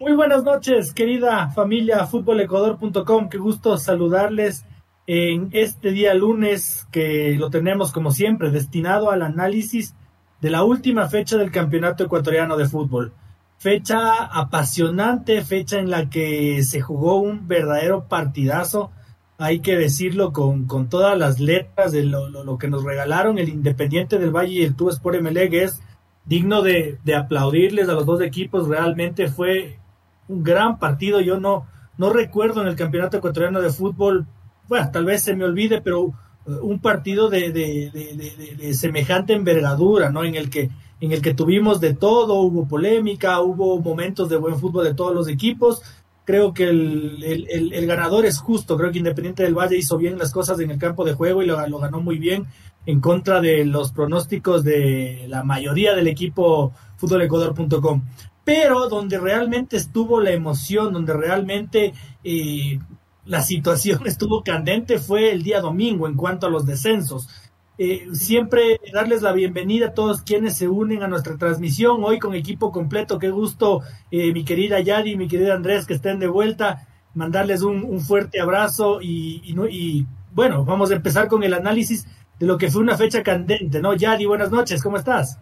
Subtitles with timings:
[0.00, 3.28] Muy buenas noches, querida familia futbolecuador.com.
[3.28, 4.64] Qué gusto saludarles
[5.08, 9.96] en este día lunes que lo tenemos como siempre destinado al análisis
[10.40, 13.12] de la última fecha del Campeonato Ecuatoriano de Fútbol.
[13.56, 18.92] Fecha apasionante, fecha en la que se jugó un verdadero partidazo,
[19.36, 23.48] hay que decirlo con, con todas las letras de lo, lo, que nos regalaron el
[23.48, 25.82] Independiente del Valle y el Tubo Sport Emelec es
[26.24, 29.80] digno de, de aplaudirles a los dos equipos, realmente fue
[30.28, 31.20] un gran partido.
[31.20, 31.66] Yo no,
[31.96, 34.26] no recuerdo en el Campeonato Ecuatoriano de Fútbol,
[34.68, 36.14] bueno, tal vez se me olvide, pero uh,
[36.62, 40.24] un partido de, de, semejante envergadura, ¿no?
[40.24, 40.70] En el que
[41.00, 45.14] en el que tuvimos de todo, hubo polémica, hubo momentos de buen fútbol de todos
[45.14, 45.80] los equipos.
[46.24, 50.18] Creo que el, el, el, ganador es justo, creo que Independiente del Valle hizo bien
[50.18, 52.46] las cosas en el campo de juego y lo, lo ganó muy bien
[52.84, 58.02] en contra de los pronósticos de la mayoría del equipo futbolecuador.com
[58.48, 61.92] pero donde realmente estuvo la emoción, donde realmente
[62.24, 62.78] eh,
[63.26, 67.28] la situación estuvo candente fue el día domingo en cuanto a los descensos.
[67.76, 72.34] Eh, siempre darles la bienvenida a todos quienes se unen a nuestra transmisión hoy con
[72.34, 73.18] equipo completo.
[73.18, 76.88] Qué gusto, eh, mi querida Yadi, mi querida Andrés, que estén de vuelta.
[77.12, 82.06] Mandarles un, fuerte abrazo y, y, bueno, vamos a empezar con el análisis
[82.40, 83.92] de lo que fue una fecha candente, ¿no?
[83.92, 85.38] Yadi, buenas noches, ¿cómo estás?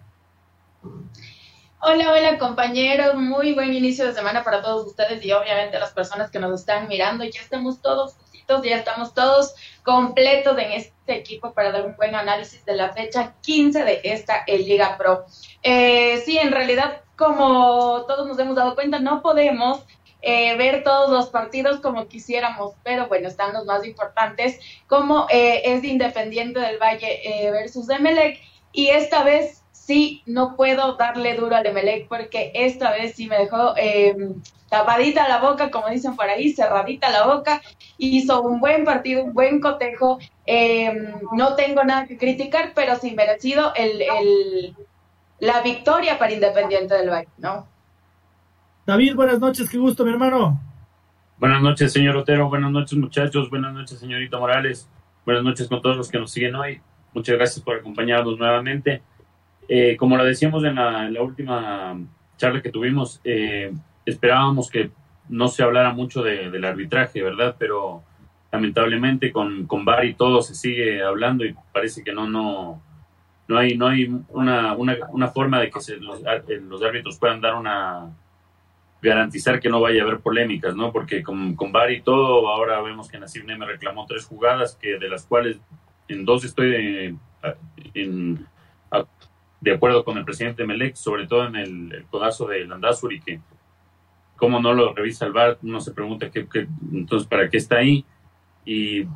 [1.88, 6.32] Hola, hola compañeros, muy buen inicio de semana para todos ustedes y obviamente las personas
[6.32, 7.22] que nos están mirando.
[7.22, 12.16] Ya estamos todos justitos, ya estamos todos completos en este equipo para dar un buen
[12.16, 15.26] análisis de la fecha 15 de esta Liga Pro.
[15.62, 19.86] Eh, sí, en realidad, como todos nos hemos dado cuenta, no podemos
[20.22, 25.62] eh, ver todos los partidos como quisiéramos, pero bueno, están los más importantes, como eh,
[25.64, 28.40] es Independiente del Valle versus Emelec,
[28.72, 33.38] y esta vez sí no puedo darle duro al Emelec porque esta vez sí me
[33.38, 34.16] dejó eh,
[34.68, 37.62] tapadita la boca, como dicen por ahí, cerradita la boca.
[37.98, 40.18] Hizo un buen partido, un buen cotejo.
[40.44, 44.76] Em, no tengo nada que criticar, pero sí merecido el, el,
[45.38, 47.68] la victoria para Independiente del Valle, ¿no?
[48.86, 50.60] David, buenas noches, qué gusto, mi hermano.
[51.38, 52.48] Buenas noches, señor Otero.
[52.48, 53.50] Buenas noches, muchachos.
[53.50, 54.88] Buenas noches, señorita Morales.
[55.24, 56.80] Buenas noches con todos los que nos siguen hoy.
[57.14, 59.02] Muchas gracias por acompañarnos nuevamente.
[59.68, 61.98] Eh, como lo decíamos en la, última
[62.36, 63.72] charla que tuvimos, eh,
[64.04, 64.90] esperábamos que
[65.28, 67.56] no se hablara mucho del arbitraje, ¿verdad?
[67.58, 68.02] Pero
[68.52, 72.80] lamentablemente con, con y todo se sigue hablando y parece que no, no,
[73.48, 77.54] no hay, no hay una, una, una forma de que los, eh, árbitros puedan dar
[77.54, 78.10] una
[79.02, 80.90] garantizar que no vaya a haber polémicas, ¿no?
[80.90, 85.08] Porque con, con y todo, ahora vemos que Nasib Neme reclamó tres jugadas, que de
[85.08, 85.58] las cuales
[86.08, 87.18] en dos estoy
[87.94, 88.46] en
[89.70, 93.40] de acuerdo con el presidente Melec, sobre todo en el, codazo de Landazuri, que
[94.36, 96.46] cómo no lo revisa el VAR, uno se pregunta qué,
[96.92, 98.04] entonces para qué está ahí.
[98.64, 99.06] Y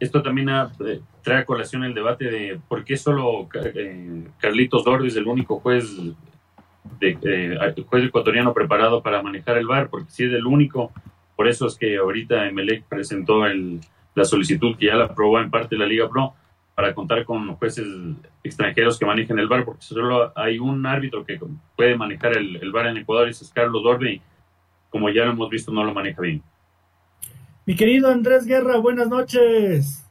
[0.00, 5.16] esto también eh, trae a colación el debate de por qué solo eh, Carlitos es
[5.16, 5.84] el único juez,
[7.02, 10.90] eh, juez ecuatoriano preparado para manejar el VAR, porque si es el único,
[11.36, 13.80] por eso es que ahorita Melec presentó el,
[14.14, 16.32] la solicitud que ya la aprobó en parte la Liga Pro
[16.78, 17.84] para contar con jueces
[18.44, 21.36] extranjeros que manejen el VAR, porque solo hay un árbitro que
[21.74, 24.22] puede manejar el, el VAR en Ecuador, y es Carlos Dorbe, y
[24.88, 26.40] como ya lo hemos visto, no lo maneja bien.
[27.66, 30.04] Mi querido Andrés Guerra, buenas noches.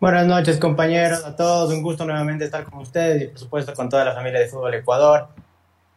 [0.00, 1.70] Buenas noches, compañeros, a todos.
[1.70, 4.72] Un gusto nuevamente estar con ustedes y, por supuesto, con toda la familia de Fútbol
[4.72, 5.28] Ecuador.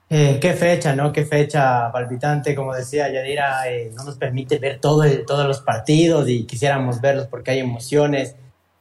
[0.09, 1.13] Eh, qué fecha, ¿no?
[1.13, 6.27] Qué fecha palpitante, como decía Yadira, eh, no nos permite ver todo todos los partidos
[6.27, 8.35] y quisiéramos verlos porque hay emociones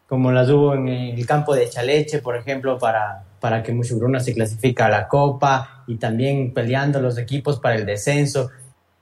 [0.08, 4.34] como las hubo en el campo de Chaleche, por ejemplo, para, para que Mushugruna se
[4.34, 8.50] clasifica a la Copa y también peleando los equipos para el descenso.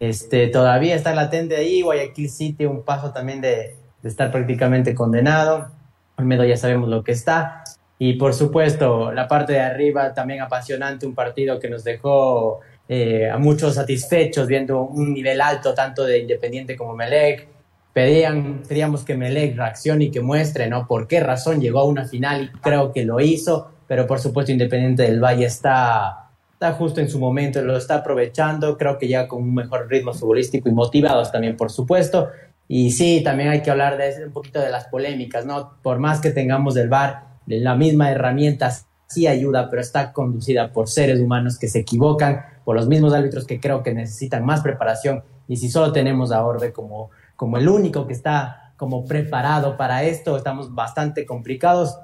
[0.00, 5.70] Este, todavía está latente ahí, Guayaquil City un paso también de, de estar prácticamente condenado.
[6.16, 7.65] Olmedo ya sabemos lo que está.
[7.98, 13.31] Y por supuesto, la parte de arriba también apasionante, un partido que nos dejó eh,
[13.31, 17.48] a muchos satisfechos viendo un nivel alto tanto de Independiente como Melec,
[17.95, 20.87] pedían, pedíamos que Melec reaccione y que muestre, ¿no?
[20.87, 24.53] Por qué razón llegó a una final y creo que lo hizo, pero por supuesto
[24.53, 29.29] Independiente del Valle está, está justo en su momento, lo está aprovechando, creo que ya
[29.29, 32.29] con un mejor ritmo futbolístico y motivados también, por supuesto.
[32.67, 35.75] Y sí, también hay que hablar de un poquito de las polémicas, ¿no?
[35.83, 38.73] Por más que tengamos el VAR, la misma herramienta
[39.07, 43.47] sí ayuda, pero está conducida por seres humanos que se equivocan, por los mismos árbitros
[43.47, 45.23] que creo que necesitan más preparación.
[45.47, 47.11] Y si solo tenemos a Orbe como
[47.45, 51.99] como el único que está como preparado para esto, estamos bastante complicados.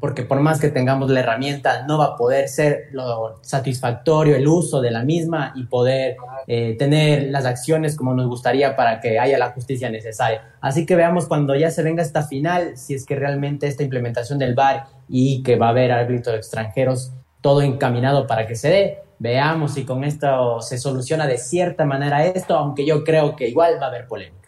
[0.00, 4.48] porque por más que tengamos la herramienta, no va a poder ser lo satisfactorio el
[4.48, 6.16] uso de la misma y poder
[6.46, 10.54] eh, tener las acciones como nos gustaría para que haya la justicia necesaria.
[10.62, 14.38] Así que veamos cuando ya se venga esta final, si es que realmente esta implementación
[14.38, 17.12] del VAR y que va a haber árbitros extranjeros,
[17.42, 19.02] todo encaminado para que se dé.
[19.18, 23.74] Veamos si con esto se soluciona de cierta manera esto, aunque yo creo que igual
[23.78, 24.45] va a haber polémica.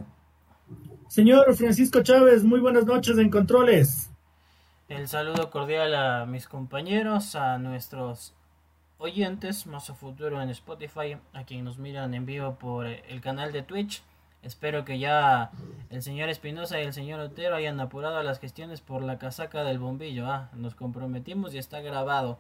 [1.09, 4.11] Señor Francisco Chávez, muy buenas noches en Controles.
[4.91, 8.35] El saludo cordial a mis compañeros, a nuestros
[8.99, 13.53] oyentes, más a futuro en Spotify, a quienes nos miran en vivo por el canal
[13.53, 14.03] de Twitch.
[14.43, 15.51] Espero que ya
[15.89, 19.79] el señor Espinosa y el señor Otero hayan apurado las gestiones por la casaca del
[19.79, 20.27] bombillo.
[20.27, 22.39] Ah, nos comprometimos y está grabado.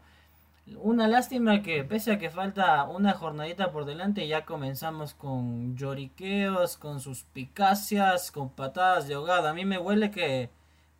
[0.77, 6.77] Una lástima que pese a que falta una jornadita por delante ya comenzamos con lloriqueos,
[6.77, 9.49] con suspicacias, con patadas de ahogado.
[9.49, 10.51] A mí me huele que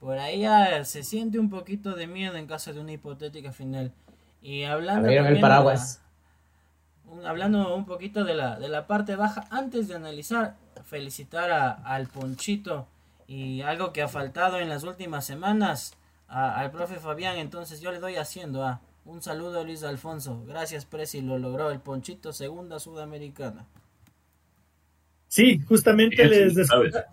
[0.01, 3.93] por ahí ya se siente un poquito de miedo en caso de una hipotética final.
[4.41, 6.01] Y hablando el paraguas.
[7.07, 11.71] un, hablando un poquito de la, de la parte baja, antes de analizar, felicitar a,
[11.71, 12.87] al Ponchito
[13.27, 15.95] y algo que ha faltado en las últimas semanas
[16.29, 17.37] al profe Fabián.
[17.37, 20.45] Entonces yo le doy haciendo a un saludo a Luis Alfonso.
[20.47, 23.67] Gracias, Presi, lo logró el Ponchito, segunda sudamericana.
[25.29, 26.57] Sí, justamente les,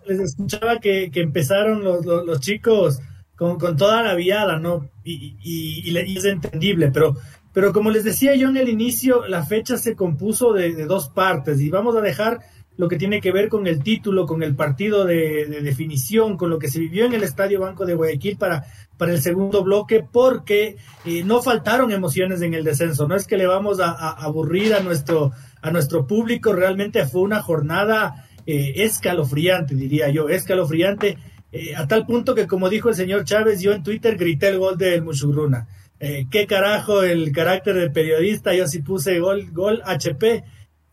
[0.06, 3.00] escuchaba que, empezaron los, chicos
[3.34, 4.90] con, toda la viada, ¿no?
[5.04, 7.16] Y, y, es entendible, pero,
[7.54, 11.60] pero como les decía yo en el inicio, la fecha se compuso de, dos partes
[11.60, 12.40] y vamos a dejar
[12.76, 16.58] lo que tiene que ver con el título, con el partido de, definición, con lo
[16.58, 18.64] que se vivió en el Estadio Banco de Guayaquil para,
[18.96, 23.08] para el segundo bloque, porque eh, no faltaron emociones en el descenso.
[23.08, 25.32] No es que le vamos a aburrir a nuestro
[25.66, 26.52] a nuestro público.
[26.52, 31.18] Realmente fue una jornada eh, escalofriante, diría yo, escalofriante,
[31.52, 34.58] eh, a tal punto que, como dijo el señor Chávez, yo en Twitter grité el
[34.58, 35.66] gol del Mushugruna.
[35.98, 40.44] Eh, qué carajo el carácter del periodista, yo sí puse gol, gol HP,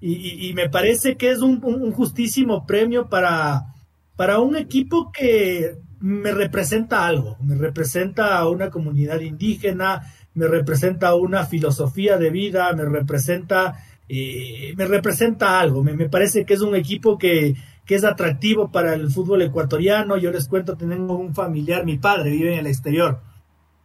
[0.06, 1.62] y, me parece que es un,
[1.94, 3.74] justísimo premio para,
[4.16, 11.16] para un equipo que me representa algo, me representa a una comunidad indígena, me representa
[11.16, 13.78] una filosofía de vida, me representa
[14.10, 15.84] eh, me representa algo.
[15.84, 17.56] Me, parece que es un equipo que,
[17.88, 20.18] es atractivo para el fútbol ecuatoriano.
[20.18, 23.22] Yo les cuento, tengo un familiar, mi padre vive en el exterior.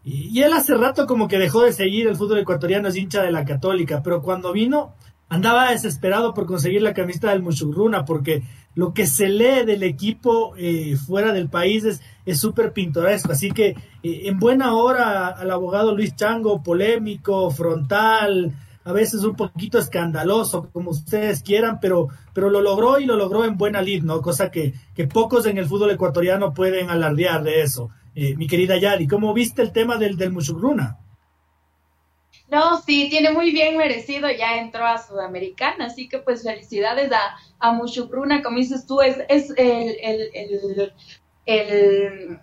[0.05, 3.32] Y, él hace rato como que dejó de seguir el fútbol ecuatoriano, es hincha de
[3.32, 4.94] la católica, pero cuando vino
[5.28, 8.42] andaba desesperado por conseguir la camiseta del Muchurruna, porque
[8.75, 11.84] lo que se lee del equipo eh, fuera del país
[12.25, 13.32] es súper pintoresco.
[13.32, 13.69] Así que
[14.02, 18.54] eh, en buena hora al abogado Luis Chango, polémico, frontal,
[18.84, 23.44] a veces un poquito escandaloso, como ustedes quieran, pero, pero lo logró y lo logró
[23.44, 24.22] en buena lid, ¿no?
[24.22, 27.90] Cosa que, que pocos en el fútbol ecuatoriano pueden alardear de eso.
[28.14, 30.96] Eh, mi querida Yari, ¿cómo viste el tema del, del Mushugruna?
[32.50, 37.36] No, sí, tiene muy bien merecido, ya entró a Sudamericana, así que pues felicidades a,
[37.58, 40.92] a Mushugruna, como dices tú, es, es el, el, el,
[41.44, 42.40] el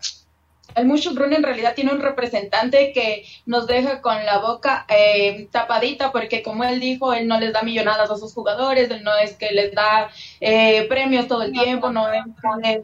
[0.76, 6.64] en realidad tiene un representante que nos deja con la boca eh, tapadita porque como
[6.64, 9.74] él dijo, él no les da millonadas a sus jugadores, él no es que les
[9.74, 10.10] da
[10.42, 12.12] eh, premios todo el tiempo, no.
[12.12, 12.82] es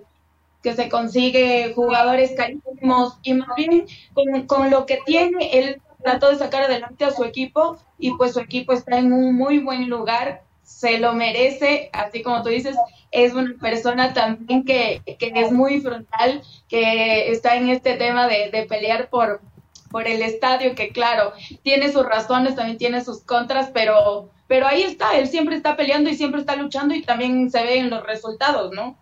[0.63, 6.29] que se consigue jugadores carísimos y más bien con, con lo que tiene, él trató
[6.29, 9.89] de sacar adelante a su equipo y pues su equipo está en un muy buen
[9.89, 12.75] lugar, se lo merece, así como tú dices,
[13.11, 19.09] es una persona también que, es muy frontal, que está en este tema de, pelear
[19.09, 19.41] por,
[19.89, 24.83] por el estadio, que claro, tiene sus razones, también tiene sus contras, pero, pero ahí
[24.83, 28.05] está, él siempre está peleando y siempre está luchando y también se ve en los
[28.05, 28.97] resultados, ¿no?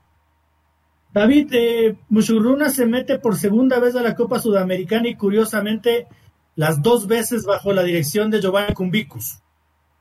[1.13, 6.07] David, eh, Mushurruna se mete por segunda vez a la Copa Sudamericana y curiosamente
[6.55, 9.39] las dos veces bajo la dirección de Giovanni Cumbicus.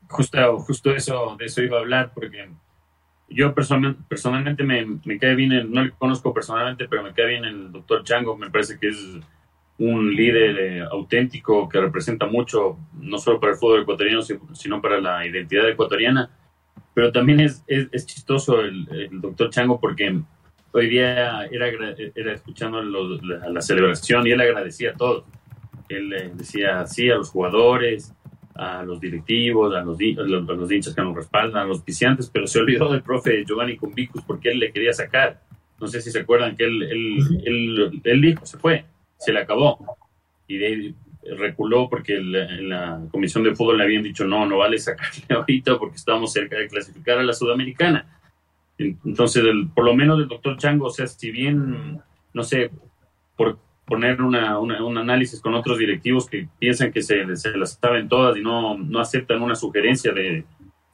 [0.08, 2.48] Justo, justo eso, de eso iba a hablar, porque
[3.28, 7.70] yo personalmente me, me cae bien, no le conozco personalmente, pero me cae bien el
[7.70, 9.18] doctor Chango, me parece que es
[9.78, 15.00] un líder eh, auténtico que representa mucho, no solo para el fútbol ecuatoriano, sino para
[15.00, 16.30] la identidad ecuatoriana.
[16.94, 20.20] Pero también es, es, chistoso el, el, doctor Chango porque
[20.72, 25.24] hoy día era, era escuchando la, celebración y él agradecía a todos.
[25.88, 28.14] Él decía sí a los jugadores,
[28.54, 32.46] a los directivos, a los, a los, hinchas que nos respaldan, a los viciantes, pero
[32.46, 35.40] se olvidó del profe Giovanni Convicus porque él le quería sacar.
[35.80, 38.84] No sé si se acuerdan que él, él, él, dijo, se fue,
[39.16, 39.96] se le acabó.
[40.48, 40.94] Y de
[41.36, 45.78] reculó porque en la comisión de fútbol le habían dicho, no, no vale sacarle ahorita
[45.78, 48.06] porque estamos cerca de clasificar a la sudamericana.
[48.78, 49.42] Entonces,
[49.74, 52.00] por lo menos el doctor Chango, o sea, si bien,
[52.32, 52.70] no sé,
[53.36, 58.08] por poner una, un análisis con otros directivos que piensan que se, se, las saben
[58.08, 60.44] todas y no, no aceptan una sugerencia de,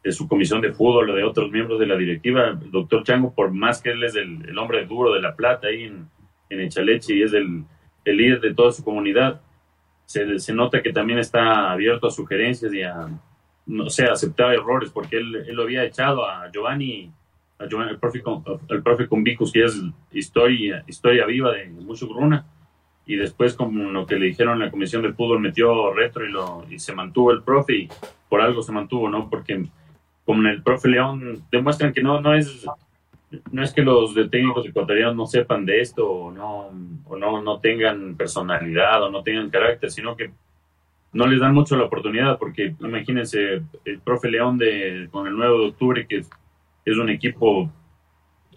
[0.03, 2.49] de, su comisión de fútbol o de otros miembros de la directiva.
[2.63, 5.67] El doctor Chango, por más que él es el, el hombre duro de la plata
[5.67, 6.09] ahí en,
[6.51, 7.65] en Echaleche y es el,
[8.05, 9.41] el líder de toda su comunidad,
[10.07, 13.09] se, se, nota que también está abierto a sugerencias y a,
[13.67, 17.11] no sé, aceptar errores, porque él, él lo había echado a Giovanni,
[17.59, 18.23] el profe,
[18.69, 19.81] el profe Convicus, que es
[20.13, 22.47] historia, historia viva de Mushugruna,
[23.07, 26.65] y después con lo que le dijeron la comisión del fútbol metió retro y, lo,
[26.71, 27.89] y se mantuvo el profe y
[28.29, 29.29] por algo se mantuvo, ¿no?
[29.29, 29.65] Porque
[30.25, 32.67] como el profe León demuestran que no, no es
[33.51, 36.71] no es que los técnicos ecuatorianos no sepan de esto o no
[37.07, 40.31] o no, no tengan personalidad o no tengan carácter, sino que
[41.13, 45.59] no les dan mucho la oportunidad porque imagínense el profe León de con el 9
[45.59, 46.25] de octubre que
[46.85, 47.71] es un equipo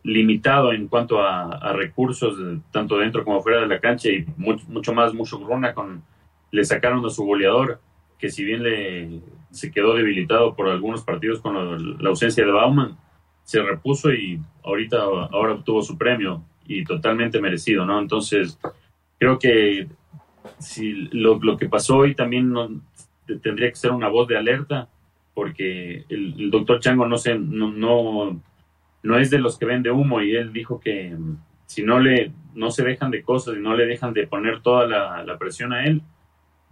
[0.07, 2.37] limitado en cuanto a, recursos,
[2.71, 5.39] tanto dentro como fuera de la cancha, y mucho, mucho más mucho
[5.75, 6.01] con
[6.49, 7.81] le sacaron a su goleador,
[8.17, 9.21] que si bien le
[9.51, 11.55] se quedó debilitado por algunos partidos con
[12.01, 12.97] la, ausencia de Bauman,
[13.43, 17.99] se repuso y ahorita ahora obtuvo su premio y totalmente merecido, ¿no?
[17.99, 18.57] Entonces,
[19.19, 19.87] creo que
[20.59, 22.69] si lo, lo que pasó hoy también no,
[23.41, 24.87] tendría que ser una voz de alerta,
[25.33, 28.41] porque el, doctor Chango no, se, no, no
[29.07, 32.33] no es de los que vende humo y él dijo que mm, si no le
[32.53, 35.85] no se dejan de cosas y no le dejan de poner toda la, presión a
[35.85, 36.01] él,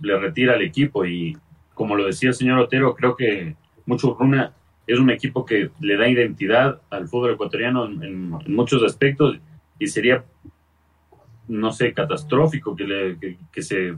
[0.02, 1.38] le retira al equipo y
[1.74, 4.54] como lo decía el señor Otero, creo que mucho Runa
[4.88, 9.38] es un equipo que le da identidad al fútbol ecuatoriano en, muchos aspectos
[9.78, 10.26] y sería,
[11.48, 13.96] no sé, catastrófico que, le, que, se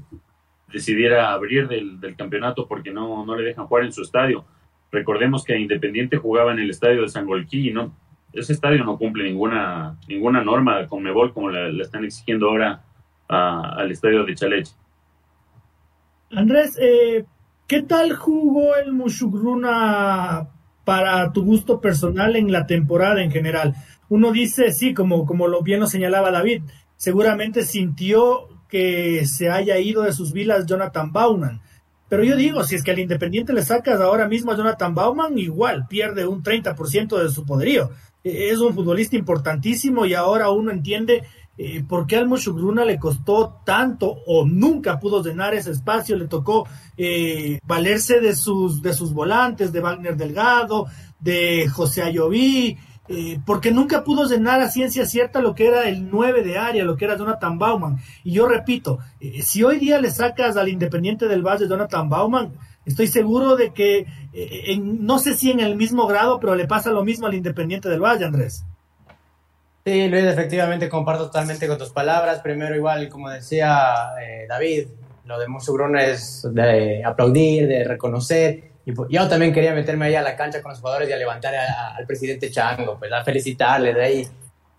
[0.71, 4.45] decidiera abrir del, del, campeonato porque no, no le dejan jugar en su estadio.
[4.91, 7.93] Recordemos que Independiente jugaba en el estadio de San Golquí y no,
[8.33, 12.83] ese estadio no cumple ninguna ninguna norma de Conmebol como la, están exigiendo ahora
[13.27, 14.73] al estadio de Chaleche.
[16.31, 17.25] Andrés, eh,
[17.67, 20.47] ¿qué tal jugó el Mushugruna
[20.85, 23.75] para tu gusto personal en la temporada en general?
[24.09, 26.63] Uno dice, sí, como, como lo bien lo señalaba David,
[26.95, 31.61] seguramente sintió que se haya ido de sus vilas Jonathan Bauman.
[32.09, 35.37] Pero yo digo, si es que al Independiente le sacas ahora mismo a Jonathan Bauman,
[35.37, 37.91] igual pierde un 30% de su poderío
[38.27, 41.23] es un futbolista importantísimo y ahora uno entiende
[41.59, 46.27] eh, por qué al Mushugruna le costó tanto o nunca pudo llenar ese espacio, le
[46.27, 50.85] tocó eh, valerse de sus, de sus volantes, de Wagner Delgado,
[51.19, 56.11] de José Ayoví, eh, porque nunca pudo llenar a ciencia cierta lo que era el
[56.11, 57.97] 9 de área, lo que era Jonathan Bauman.
[58.23, 58.99] Y yo repito,
[59.41, 62.53] si hoy día le sacas al Independiente del Valle Jonathan Bauman,
[62.87, 66.89] Estoy seguro de que, eh, no sé si en el mismo grado, pero le pasa
[66.89, 68.63] lo mismo al Independiente del Valle, Andrés.
[69.85, 72.39] Sí, Luis, efectivamente comparto totalmente con tus palabras.
[72.39, 74.87] Primero, igual, como decía eh, David,
[75.25, 78.71] lo de Musugruna es de aplaudir, de reconocer.
[78.85, 81.17] Y pues, yo también quería meterme ahí a la cancha con los jugadores y a
[81.17, 84.27] levantar al presidente Chango, pues a felicitarle de ahí.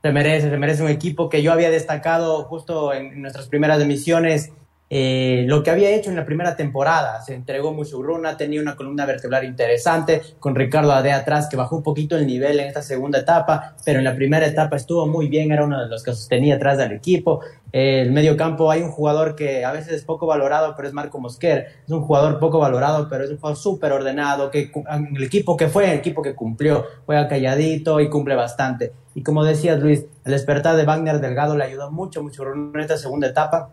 [0.02, 4.52] Se merece, se merece un equipo que yo había destacado justo en nuestras primeras emisiones
[4.90, 7.20] eh, lo que había hecho en la primera temporada.
[7.20, 11.82] Se entregó Musurruna, tenía una columna vertebral interesante, con Ricardo Ade atrás, que bajó un
[11.82, 15.52] poquito el nivel en esta segunda etapa, pero en la primera etapa estuvo muy bien,
[15.52, 17.40] era uno de los que sostenía atrás del equipo.
[17.70, 20.94] Eh, el medio campo hay un jugador que a veces es poco valorado, pero es
[20.94, 21.66] Marco Mosquer.
[21.84, 24.72] Es un jugador poco valorado, pero es un jugador súper ordenado, que
[25.14, 28.92] el equipo que fue, el equipo que cumplió, juega calladito y cumple bastante.
[29.14, 32.96] Y como decías, Luis, el despertar de Wagner Delgado le ayudó mucho, mucho en esta
[32.96, 33.70] segunda etapa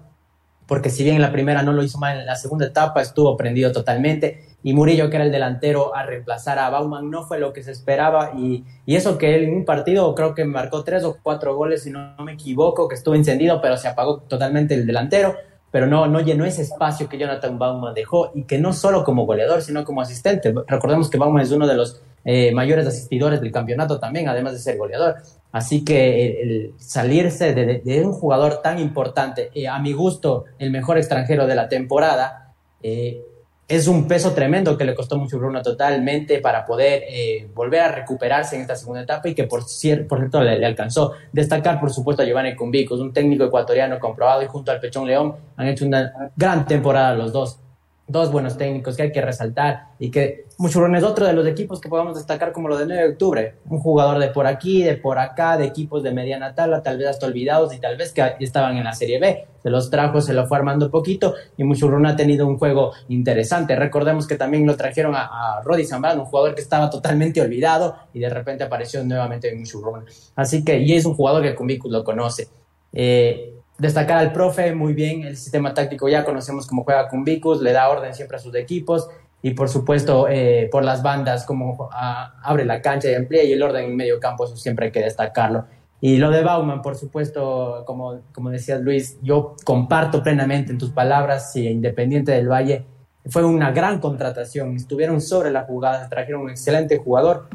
[0.67, 3.37] porque si bien en la primera no lo hizo mal, en la segunda etapa estuvo
[3.37, 4.43] prendido totalmente.
[4.63, 7.71] Y Murillo, que era el delantero a reemplazar a Bauman, no fue lo que se
[7.71, 8.31] esperaba.
[8.35, 11.83] Y, y eso que él en un partido creo que marcó tres o cuatro goles,
[11.83, 15.35] si no, me equivoco, que estuvo encendido, pero se apagó totalmente el delantero.
[15.75, 19.25] Pero no, no llenó ese espacio que Jonathan Bauman dejó y que no solo como
[19.25, 20.55] goleador, sino como asistente.
[20.67, 24.59] Recordemos que Bauman es uno de los eh, mayores asistidores del campeonato también, además de
[24.59, 25.17] ser goleador.
[25.51, 30.97] Así que el, salirse de, un jugador tan importante, eh, a mi gusto, el mejor
[30.97, 33.21] extranjero de la temporada, eh,
[33.67, 37.91] es un peso tremendo que le costó mucho Bruno totalmente para poder eh, volver a
[37.91, 41.13] recuperarse en esta segunda etapa y que por, por cierto le, alcanzó.
[41.31, 45.35] Destacar, por supuesto, a Giovanni Cumbicos, un técnico ecuatoriano comprobado y junto al Pechón León
[45.57, 47.59] han hecho una gran temporada los dos
[48.07, 51.81] dos buenos técnicos que hay que resaltar y que Muchurrón es otro de los equipos
[51.81, 53.55] que podemos destacar como lo de 9 de octubre.
[53.65, 57.07] Un jugador de por aquí, de por acá, de equipos de mediana tabla, tal vez
[57.07, 59.47] hasta olvidados y tal vez que estaban en la Serie B.
[59.61, 63.75] Se los trajo, se lo fue armando poquito y Muchurrón ha tenido un juego interesante.
[63.75, 67.97] Recordemos que también lo trajeron a, a Rodi Zambrano, un jugador que estaba totalmente olvidado
[68.13, 70.05] y de repente apareció nuevamente en Muchurrón.
[70.35, 72.47] Así que, y es un jugador que Cumbicus lo conoce.
[72.93, 77.61] Eh, destacar al profe muy bien, el sistema táctico ya conocemos cómo juega con Vicus,
[77.61, 79.09] le da orden siempre a sus equipos
[79.41, 83.53] y por supuesto eh, por las bandas, cómo ah, abre la cancha y emplea y
[83.53, 85.65] el orden en medio campo, eso siempre hay que destacarlo.
[86.01, 90.91] Y lo de Bauman, por supuesto, como, como decías Luis, yo comparto plenamente en tus
[90.91, 92.85] palabras, y Independiente del Valle
[93.27, 97.47] fue una gran contratación, estuvieron sobre la jugada, trajeron un excelente jugador,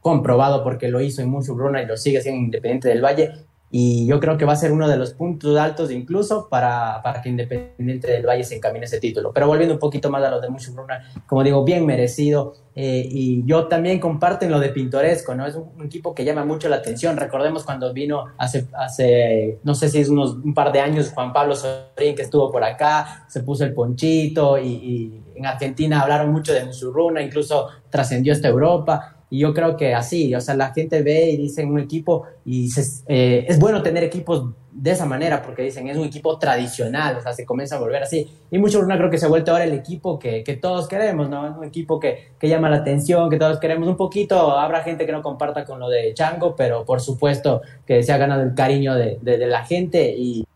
[0.00, 3.32] comprobado porque lo hizo en Mucho Bruna y lo sigue haciendo Independiente del Valle,
[3.70, 7.20] y yo creo que va a ser uno de los puntos altos incluso para, para
[7.20, 9.30] que Independiente del Valle se encamine ese título.
[9.32, 12.54] Pero volviendo un poquito más a lo de Mucho Bruna, como digo, bien merecido.
[12.74, 15.46] Eh, y yo también comparto en lo de pintoresco, ¿no?
[15.46, 17.16] Es un, equipo que llama mucho la atención.
[17.16, 21.32] Recordemos cuando vino hace, hace no sé si es unos un par de años, Juan
[21.32, 26.30] Pablo Sorín, que estuvo por acá, se puso el ponchito y, y en Argentina hablaron
[26.30, 29.17] mucho de Musurruna, incluso trascendió hasta Europa.
[29.30, 32.68] Y yo creo que así, o sea, la gente ve y dice un equipo, y
[33.08, 37.20] eh, es bueno tener equipos de esa manera, porque dicen es un equipo tradicional, o
[37.20, 38.30] sea, se comienza a volver así.
[38.50, 41.28] Y mucho Bruna creo que se ha vuelto ahora el equipo que, que todos queremos,
[41.28, 41.48] ¿no?
[41.48, 44.52] Es un equipo que, que, llama la atención, que todos queremos un poquito.
[44.56, 48.18] Habrá gente que no comparta con lo de Chango, pero por supuesto que se ha
[48.18, 50.46] ganado el cariño de, de, de la gente y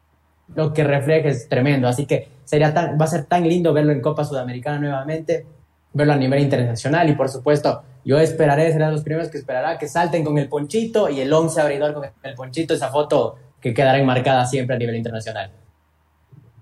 [0.54, 1.88] lo que refleja es tremendo.
[1.88, 5.46] Así que sería tan, va a ser tan lindo verlo en Copa Sudamericana nuevamente,
[5.92, 9.88] verlo a nivel internacional y por supuesto yo esperaré, serán los primeros que esperará que
[9.88, 13.98] salten con el ponchito y el 11 abridor con el ponchito, esa foto que quedará
[13.98, 15.52] enmarcada siempre a nivel internacional.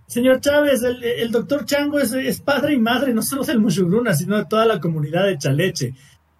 [0.06, 4.44] Señor Chávez, el, doctor Chango es, padre y madre no solo del Mushugruna, sino de
[4.44, 5.94] toda la comunidad de Chaleche.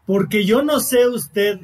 [0.04, 1.61] Porque yo no sé usted,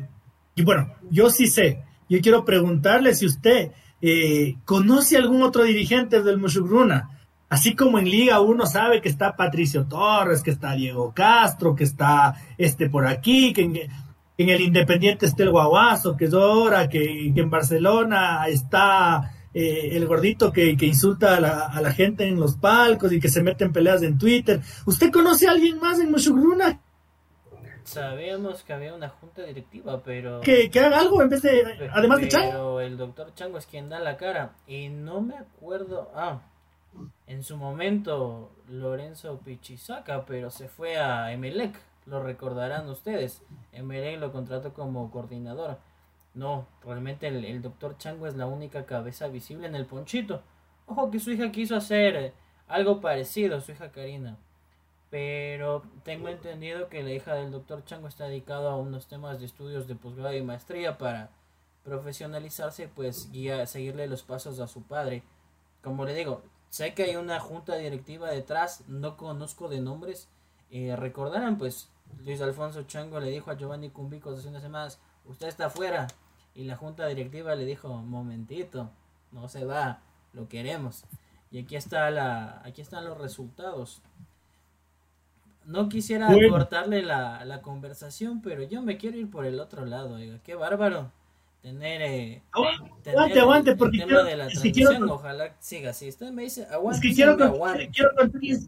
[0.54, 6.22] y bueno, yo sí sé, yo quiero preguntarle si usted eh, conoce algún otro dirigente
[6.22, 7.15] del Mushugruna
[7.48, 11.84] Así como en Liga uno sabe que está Patricio Torres, que está Diego Castro, que
[11.84, 17.32] está este por aquí, que en, el Independiente está el Guaguazo, que es ahora, que,
[17.34, 23.20] en Barcelona está eh, el gordito que, insulta a la, gente en los palcos y
[23.20, 24.60] que se mete en peleas en Twitter.
[24.84, 26.80] ¿Usted conoce a alguien más en Mushugruna?
[27.84, 30.40] Sabíamos que había una junta directiva, pero...
[30.40, 31.88] Que, haga algo en vez de...
[31.92, 32.50] Además de Chango.
[32.50, 34.56] Pero el doctor Chango es quien da la cara.
[34.66, 36.10] Y no me acuerdo...
[36.12, 36.40] Ah,
[37.26, 43.42] en su momento Lorenzo Pichisaca, pero se fue a Emelec, lo recordarán ustedes.
[43.72, 45.78] Emelec lo contrató como coordinador.
[46.34, 50.42] No, realmente el, doctor Chango es la única cabeza visible en el ponchito.
[50.86, 52.32] Ojo que su hija quiso hacer
[52.68, 54.36] algo parecido, su hija Karina.
[55.10, 59.46] Pero tengo entendido que la hija del doctor Chango está dedicada a unos temas de
[59.46, 61.30] estudios de posgrado y maestría para
[61.84, 65.22] profesionalizarse, pues guía, seguirle los pasos a su padre.
[65.82, 66.42] Como le digo,
[66.76, 70.28] Sé que hay una junta directiva detrás, no conozco de nombres.
[70.70, 71.88] Eh, recordarán, pues,
[72.22, 76.06] Luis Alfonso Chango le dijo a Giovanni Cumbico hace unas semanas, usted está afuera.
[76.54, 78.90] Y la junta directiva le dijo, momentito,
[79.32, 80.02] no se va,
[80.34, 81.04] lo queremos.
[81.50, 84.02] Y aquí está la, aquí están los resultados.
[85.64, 90.16] No quisiera cortarle la, la conversación, pero yo me quiero ir por el otro lado,
[90.16, 91.10] oiga, qué bárbaro
[91.66, 96.08] tener, eh, aguante, aguante, porque quiero, de la si quiero, ojalá siga así.
[96.08, 97.36] Usted me dice, aguante, es que quiero,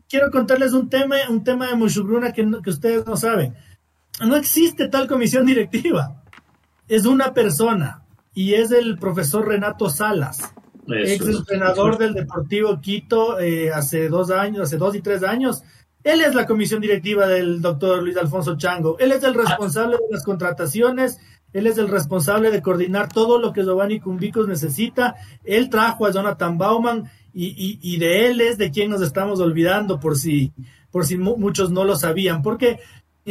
[0.09, 3.55] quiero, contarles, un tema, un tema de Mushugruna que, que ustedes no saben.
[4.27, 6.25] No existe tal comisión directiva.
[6.89, 8.03] Es una persona
[8.35, 10.53] y es el profesor Renato Salas,
[10.89, 15.63] ex entrenador del Deportivo Quito eh, hace dos años, hace dos y tres años.
[16.03, 18.99] Él es la comisión directiva del doctor Luis Alfonso Chango.
[18.99, 21.21] Él es el responsable de las contrataciones
[21.53, 25.17] él es el responsable de coordinar todo lo que Giovanni Cumbicos necesita.
[25.45, 30.01] Él trajo a Jonathan Bauman y, y, de él es de quien nos estamos olvidando
[30.01, 30.53] por si,
[30.91, 32.43] por si muchos no lo sabían.
[32.43, 32.81] Porque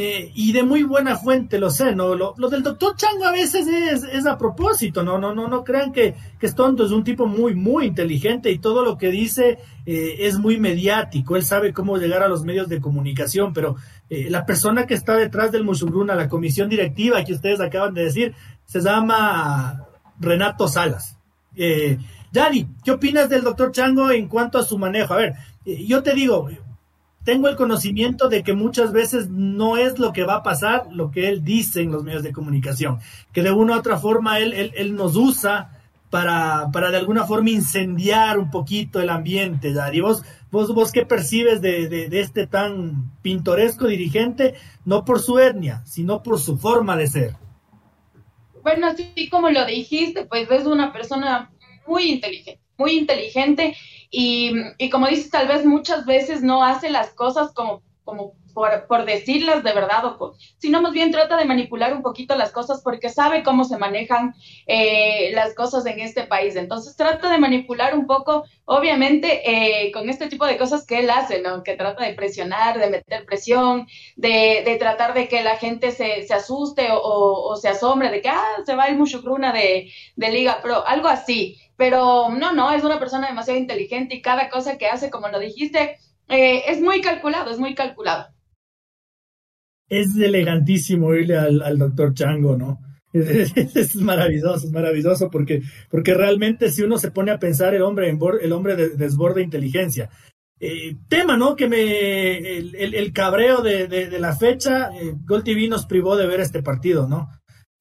[0.00, 2.14] eh, y de muy buena fuente, lo sé, ¿no?
[2.14, 5.18] Lo, del doctor Chango a veces es, a propósito, ¿no?
[5.18, 8.60] No, no, no crean que, que, es tonto, es un tipo muy, muy inteligente y
[8.60, 12.68] todo lo que dice eh, es muy mediático, él sabe cómo llegar a los medios
[12.68, 13.74] de comunicación, pero
[14.08, 18.04] eh, la persona que está detrás del Musugruna, la comisión directiva que ustedes acaban de
[18.04, 19.84] decir, se llama
[20.20, 21.18] Renato Salas.
[21.56, 21.98] Eh,
[22.30, 25.14] Yadi, ¿qué opinas del doctor Chango en cuanto a su manejo?
[25.14, 25.34] A ver,
[25.64, 26.48] yo te digo,
[27.28, 31.10] tengo el conocimiento de que muchas veces no es lo que va a pasar lo
[31.10, 33.00] que él dice en los medios de comunicación,
[33.34, 37.50] que de una u otra forma él, él, nos usa para, para de alguna forma
[37.50, 43.12] incendiar un poquito el ambiente, ¿Y vos, vos, vos qué percibes de, de, este tan
[43.20, 44.54] pintoresco dirigente,
[44.86, 47.36] no por su etnia, sino por su forma de ser?
[48.62, 51.50] Bueno, así como lo dijiste, pues es una persona
[51.86, 53.76] muy inteligente, muy inteligente
[54.10, 59.04] y, como dices, tal vez muchas veces no hace las cosas como, como por, por
[59.04, 63.08] decirlas de verdad, o sino más bien trata de manipular un poquito las cosas porque
[63.08, 64.34] sabe cómo se manejan
[64.66, 66.56] eh, las cosas en este país.
[66.56, 71.10] Entonces trata de manipular un poco, obviamente, eh, con este tipo de cosas que él
[71.10, 71.62] hace, ¿no?
[71.62, 76.26] Que trata de presionar, de meter presión, de, de tratar de que la gente se,
[76.26, 80.30] se asuste o, o, se asombre de que, ah, se va el Mushukruna de, de
[80.30, 81.58] Liga Pro, algo así.
[81.78, 85.38] Pero no, no, es una persona demasiado inteligente y cada cosa que hace, como lo
[85.38, 85.96] dijiste,
[86.28, 88.26] eh, es muy calculado, es muy calculado.
[89.88, 92.80] Es elegantísimo irle al, doctor Chango, ¿no?
[93.14, 98.10] Es, maravilloso, es maravilloso porque, porque realmente si uno se pone a pensar el hombre,
[98.10, 100.10] el hombre desborde inteligencia.
[100.60, 101.54] Eh, tema, ¿no?
[101.54, 106.62] Que me, el, cabreo de, la fecha, eh, Gol TV nos privó de ver este
[106.62, 107.30] partido, ¿no?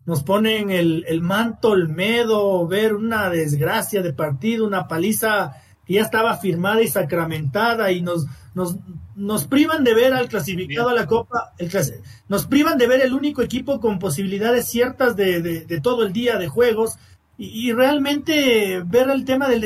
[0.07, 5.93] Nos ponen el, el manto, el medo, ver una desgracia de partido, una paliza que
[5.93, 8.75] ya estaba firmada y sacramentada y nos, nos,
[9.15, 11.69] nos privan de ver al clasificado a la Copa, el
[12.27, 16.37] nos privan de ver el único equipo con posibilidades ciertas de, de, todo el día
[16.37, 16.97] de juegos
[17.37, 19.61] y, realmente ver el tema del,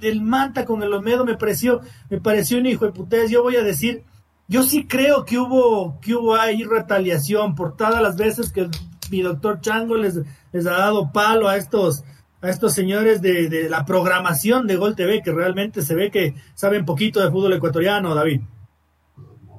[0.00, 3.28] del Manta con el Olmedo me pareció, me pareció un hijo de putés.
[3.28, 4.04] Yo voy a decir,
[4.46, 8.68] yo sí creo que hubo, que hubo ahí retaliación por todas las veces que
[9.10, 10.20] mi doctor Chango les,
[10.52, 12.04] les ha dado palo a estos,
[12.40, 16.34] a estos señores de, de, la programación de Gol TV, que realmente se ve que
[16.54, 18.40] saben poquito de fútbol ecuatoriano, David.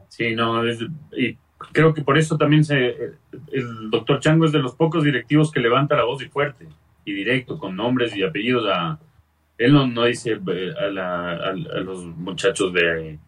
[0.07, 1.37] Sí, no, y
[1.71, 2.95] creo que por eso también se,
[3.51, 6.67] el doctor Chango es de los pocos directivos que levanta la voz y fuerte
[7.05, 8.65] y directo, con nombres y apellidos.
[8.71, 8.99] A,
[9.57, 13.19] él no, no dice eh, a, a los muchachos de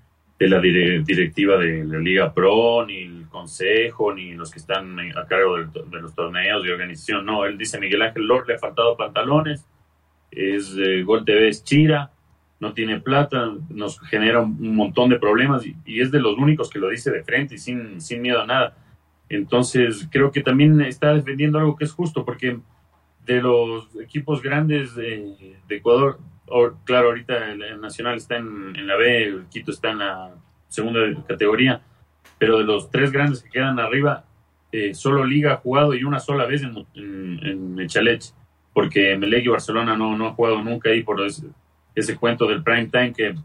[0.42, 5.28] de la directiva de la Liga Pro, ni el consejo, ni los que están a
[5.28, 7.28] cargo de, los torneos de organización.
[7.28, 9.64] No, él dice Miguel Ángel Lord le ha faltado pantalones,
[10.32, 12.10] es eh, Gol TV es Chira,
[12.60, 16.80] no tiene plata, nos genera un, montón de problemas y, es de los únicos que
[16.80, 18.76] lo dice de frente y sin, sin miedo a nada.
[19.30, 22.58] Entonces, creo que también está defendiendo algo que es justo, porque
[23.28, 25.36] de los equipos grandes de
[25.70, 26.18] Ecuador,
[26.84, 30.32] claro, ahorita el, Nacional está en, la B, el Quito está en la
[30.68, 31.82] segunda categoría,
[32.38, 34.26] pero de los tres grandes que quedan arriba,
[34.72, 37.88] eh, solo Liga ha jugado y una sola vez en, en, en
[38.74, 41.48] porque Melec y Barcelona no, no ha jugado nunca ahí por ese,
[41.94, 43.36] ese cuento del prime time, que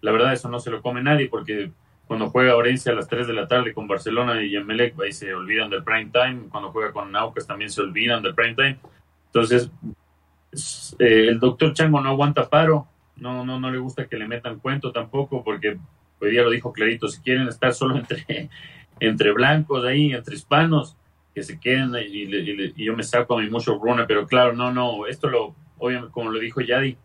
[0.00, 1.70] la verdad eso no se lo come nadie, porque
[2.06, 5.32] cuando juega Orense a las 3 de la tarde con Barcelona y Emelec, ahí se
[5.34, 8.78] olvidan del prime time, cuando juega con Naucas también se olvidan del prime time.
[9.26, 9.70] Entonces,
[10.52, 14.58] eh, el doctor Chango no aguanta paro, no, no, no le gusta que le metan
[14.58, 15.78] cuento tampoco, porque
[16.20, 18.48] hoy día lo dijo clarito, si quieren estar solo entre,
[18.98, 20.96] entre blancos ahí, entre hispanos,
[21.34, 25.06] que se queden y, yo me saco a mi mucho bruna, pero claro, no, no,
[25.06, 26.96] esto lo, obviamente, como lo dijo Yadi,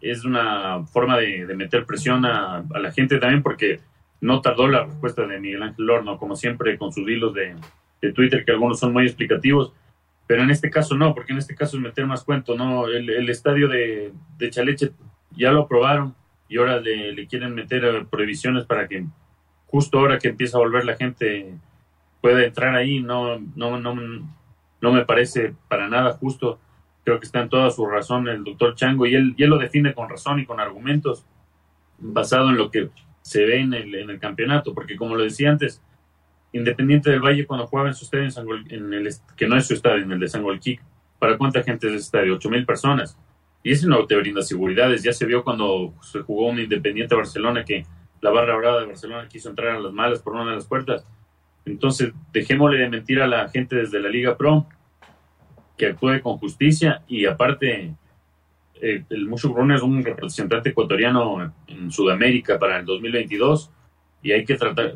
[0.00, 3.80] es una forma de, meter presión a, la gente también, porque
[4.20, 7.56] no tardó la respuesta de Miguel Ángel Lorno, como siempre con sus hilos de,
[8.00, 9.72] de Twitter, que algunos son muy explicativos,
[10.28, 12.86] pero en este caso no, porque en este caso es meter más cuento, ¿no?
[12.86, 14.92] El, estadio de, de, Chaleche
[15.30, 16.14] ya lo aprobaron
[16.50, 19.06] y ahora le, quieren meter eh, prohibiciones para que
[19.68, 21.54] justo ahora que empieza a volver la gente
[22.20, 26.60] pueda entrar ahí, no, no, no, no me parece para nada justo.
[27.04, 29.56] Creo que está en toda su razón el doctor Chango y él, y él lo
[29.56, 31.24] define con razón y con argumentos
[31.98, 32.90] basado en lo que
[33.22, 35.82] se ve en el, en el campeonato, porque como lo decía antes,
[36.52, 38.28] Independiente del Valle cuando juega en su estadio
[38.70, 40.80] en, el que no es su estadio, en el de San Golquic,
[41.18, 42.34] ¿para cuánta gente es ese estadio?
[42.34, 43.18] Ocho mil personas.
[43.62, 45.02] Y eso no te brinda seguridades.
[45.02, 47.84] Ya se vio cuando se jugó un Independiente Barcelona que
[48.20, 51.06] la barra brava de Barcelona quiso entrar a las malas por una de las puertas.
[51.64, 54.66] Entonces, dejémosle de mentir a la gente desde la Liga Pro
[55.76, 57.94] que actúe con justicia y aparte
[58.80, 63.70] eh, el Mushu Brun es un representante ecuatoriano en Sudamérica para el 2022
[64.22, 64.94] y hay que tratar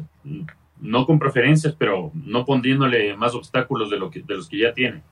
[0.83, 4.73] no con preferencias, pero no poniéndole más obstáculos de, lo que, de los que ya
[4.75, 5.03] tiene.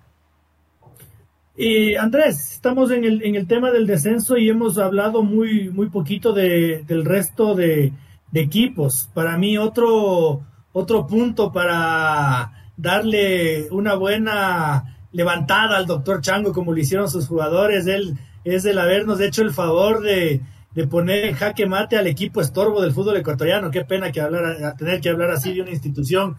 [1.56, 5.88] Y Andrés, estamos en el, en el tema del descenso y hemos hablado muy, muy
[5.88, 7.92] poquito de, del resto de,
[8.33, 9.11] equipos.
[9.12, 16.78] Para mí, otro, otro punto para darle una buena levantada al doctor Chango, como lo
[16.78, 20.40] hicieron sus jugadores, él es el habernos hecho el favor de,
[20.74, 23.70] de poner en jaque mate al equipo estorbo del fútbol ecuatoriano.
[23.70, 26.37] Qué pena que hablar, tener que hablar así de una institución,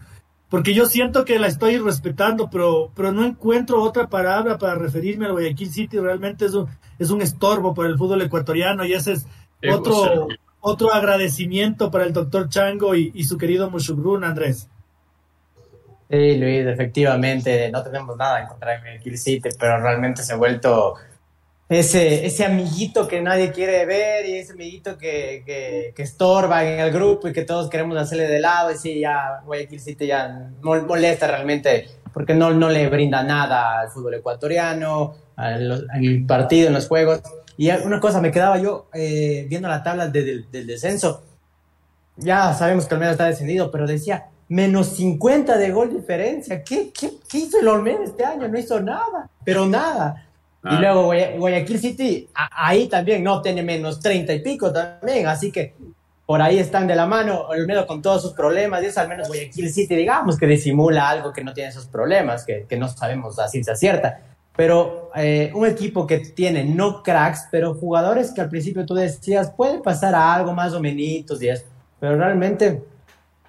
[0.48, 5.26] porque yo siento que la estoy respetando, pero, pero no encuentro otra palabra para referirme
[5.26, 5.98] al Guayaquil City.
[5.98, 6.68] Realmente es un,
[6.98, 9.26] es un estorbo para el fútbol ecuatoriano y ese es
[9.70, 10.28] otro,
[10.60, 14.68] otro agradecimiento para el doctor Chango y, su querido Mushugrun, Andrés.
[16.10, 20.36] Sí, Luis, efectivamente, no tenemos nada en contra de Guayaquil City, pero realmente se ha
[20.36, 20.96] vuelto
[21.74, 26.80] ese, ese amiguito que nadie quiere ver y ese amiguito que, que, que, estorba en
[26.80, 30.50] el grupo y que todos queremos hacerle de lado y sí, ya Guayaquil City ya
[30.62, 36.74] molesta realmente porque no, no le brinda nada al fútbol ecuatoriano, al, al partido, en
[36.74, 37.22] los juegos.
[37.56, 41.22] Y una cosa, me quedaba yo eh, viendo la tabla del descenso.
[42.16, 46.62] Ya sabemos que Olmedo está descendido, pero decía menos 50 de gol diferencia.
[46.62, 48.48] ¿Qué, qué, qué hizo el Olmedo este año?
[48.48, 50.26] No hizo nada, pero nada.
[50.64, 55.74] Y luego Guayaquil City, ahí también, no, tiene menos 30 y pico también, así que
[56.24, 59.26] por ahí están de la mano, Olmedo con todos sus problemas, y es al menos
[59.26, 63.38] Guayaquil City, digamos, que disimula algo que no tiene esos problemas, que, que no sabemos
[63.40, 64.20] a ciencia cierta.
[64.54, 69.50] Pero eh, un equipo que tiene no cracks, pero jugadores que al principio tú decías,
[69.50, 71.64] puede pasar a algo más o menos y eso,
[71.98, 72.82] pero realmente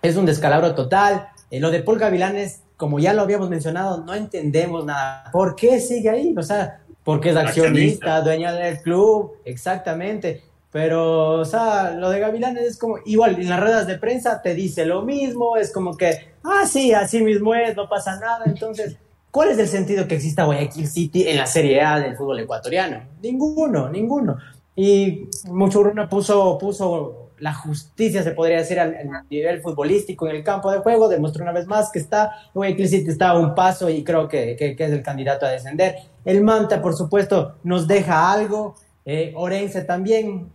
[0.02, 1.28] es un descalabro total.
[1.52, 5.30] Eh, lo de Paul Gavilanes, como ya lo habíamos mencionado, no entendemos nada.
[5.32, 6.34] ¿Por qué sigue ahí?
[6.38, 10.44] O sea, porque es accionista, dueña del club, exactamente.
[10.72, 14.56] Pero, o sea, lo de Gavilanes es como, igual, en las ruedas de prensa te
[14.56, 18.42] dice lo mismo, es como que, ah, sí, así mismo es, no pasa nada.
[18.48, 18.98] Entonces,
[19.30, 23.04] ¿cuál es el sentido que exista Guayaquil City en la Serie A del fútbol ecuatoriano?
[23.22, 24.38] Ninguno, ninguno.
[24.76, 28.96] Y Muchurruna puso, puso la justicia, se podría decir, al,
[29.30, 33.12] nivel futbolístico en el campo de juego, demostró una vez más que está, Guayaquil City
[33.12, 35.96] está a un paso y creo que, que, que es el candidato a descender.
[36.24, 38.76] El Manta, por supuesto, nos deja algo.
[39.06, 40.54] Eh, Orense también.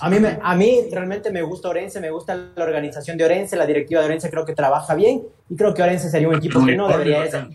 [0.00, 3.54] A mí, me, a mí realmente me gusta Orense, me gusta la organización de Orense,
[3.56, 6.64] la directiva de Orense creo que trabaja bien y creo que Orense sería un equipo
[6.64, 7.48] que no debería ser.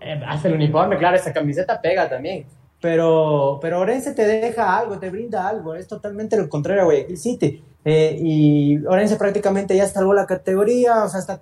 [0.00, 2.46] Eh, hace el uniforme, claro, esa camiseta pega también.
[2.82, 5.74] Pero, pero Orense te deja algo, te brinda algo.
[5.74, 7.64] Es totalmente lo contrario a Guayaquil City.
[7.84, 11.40] Eh, y Orense prácticamente ya salvó la categoría, o sea, está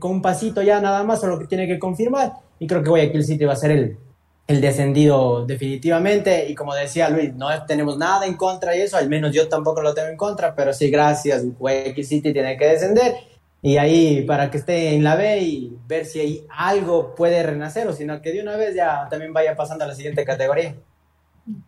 [0.00, 2.32] con un pasito ya nada más, solo que tiene que confirmar.
[2.58, 3.98] Y creo que Guayaquil City va a ser el,
[4.48, 9.08] el descendido definitivamente y como decía Luis, no tenemos nada en contra de eso, al
[9.08, 13.14] menos yo tampoco lo tengo en contra, pero sí, gracias, Guayaquil City tiene que descender
[13.60, 17.88] y ahí para que esté en la B y ver si hay algo puede renacer
[17.88, 20.76] o sino que de una vez ya también vaya pasando a la siguiente categoría.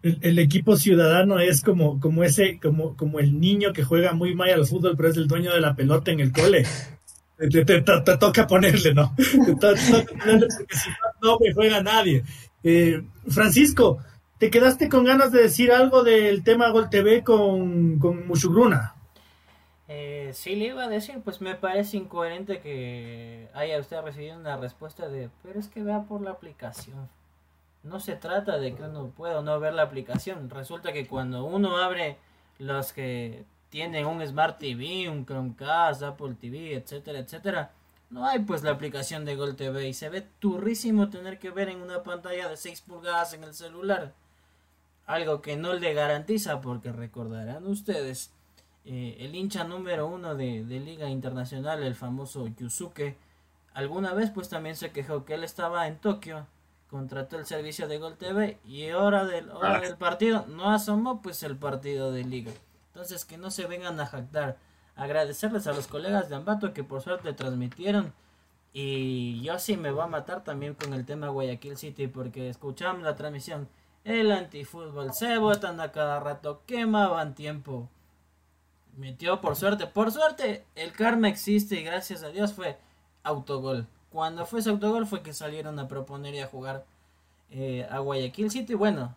[0.03, 4.51] El, equipo ciudadano es como, como ese, como, como el niño que juega muy mal
[4.51, 6.67] al fútbol, pero es el dueño de la pelota en el cole.
[7.39, 9.15] Te, toca ponerle, ¿no?
[9.17, 12.23] Te, porque si no, no me juega nadie.
[12.63, 13.99] Eh, Francisco,
[14.39, 18.95] ¿te quedaste con ganas de decir algo del tema Gol TV con, con Mushugruna?
[19.93, 24.57] Eh, sí, le iba a decir, pues me parece incoherente que haya usted recibido una
[24.57, 27.09] respuesta de, pero es que vea por la aplicación.
[27.83, 30.49] No se trata de que uno pueda o no ver la aplicación.
[30.49, 32.19] Resulta que cuando uno abre
[32.61, 37.73] los que tienen un Smart TV, un Chromecast, Apple TV, etcétera, etcétera,
[38.11, 41.69] no hay pues la aplicación de Gol TV y se ve turrísimo tener que ver
[41.69, 44.15] en una pantalla de 6 pulgadas en el celular.
[45.07, 48.33] Algo que no le garantiza porque recordarán ustedes,
[48.85, 53.17] eh, el hincha número uno de, Liga Internacional, el famoso Yusuke,
[53.75, 56.47] alguna vez pues también se quejó que él estaba en Tokio,
[56.89, 59.81] contrató el servicio de Gol TV y hora del, hora ah.
[59.81, 62.53] del partido no asomó pues el partido de Liga.
[62.89, 64.57] Entonces que no se vengan a jactar
[64.97, 68.13] agradecerles a los colegas de Ambato que por suerte transmitieron.
[68.73, 73.03] Y yo sí me voy a matar también con el tema Guayaquil City porque escuchamos
[73.03, 73.69] la transmisión.
[74.05, 77.89] El antifútbol se botan a cada rato, quemaban tiempo.
[79.01, 82.77] Metió por suerte, por suerte el karma existe y gracias a Dios fue
[83.23, 83.87] autogol.
[84.11, 86.85] Cuando fue ese autogol fue que salieron a proponer y a jugar
[87.49, 88.75] eh, a Guayaquil City.
[88.75, 89.17] Bueno,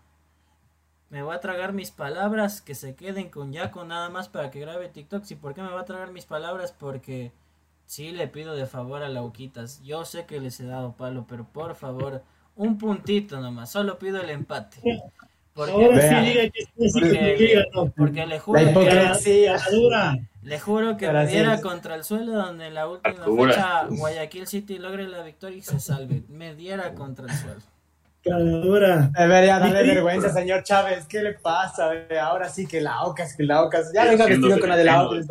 [1.10, 4.62] me voy a tragar mis palabras, que se queden con Yaco nada más para que
[4.62, 5.30] grabe TikTok.
[5.30, 6.72] ¿Y por qué me va a tragar mis palabras?
[6.72, 7.34] Porque
[7.86, 9.84] sí le pido de favor a Lauquitas.
[9.84, 12.24] Yo sé que les he dado palo, pero por favor,
[12.56, 13.72] un puntito nomás.
[13.72, 14.82] Solo pido el empate.
[15.54, 16.52] Porque,
[17.96, 19.52] porque, le juro que,
[20.42, 25.08] le juro que me diera contra el suelo donde la última fecha Guayaquil City logre
[25.08, 26.24] la victoria y se salve.
[26.28, 27.62] Me diera contra el suelo.
[28.26, 31.06] Debería darle vergüenza, señor Chávez.
[31.08, 31.92] ¿Qué le pasa?
[32.22, 33.92] Ahora sí que la Ocas, que la Ocas.
[33.94, 35.28] Ya venga vestido con la de la Ocas.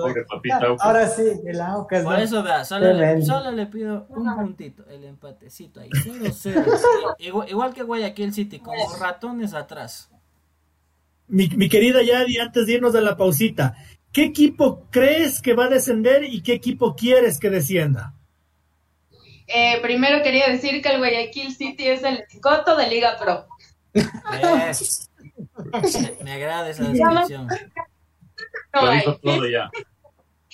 [0.79, 2.05] Ahora sí, que la Ocas.
[2.05, 5.89] Por eso, vea, solo le, solo le, pido un puntito, el empatecito ahí.
[5.89, 7.17] 0-0.
[7.19, 10.12] igual, igual, que Guayaquil City, como ratones atrás.
[11.33, 13.75] Mi, mi querida Yadi, antes de irnos a la pausita,
[14.13, 18.13] ¿qué equipo crees que va a descender y qué equipo quieres que descienda?
[19.47, 23.47] Eh, primero quería decir que el Guayaquil City es el coto de Liga Pro.
[26.23, 27.49] Me agrada esa descripción.
[28.75, 29.71] Lo dijo todo ya.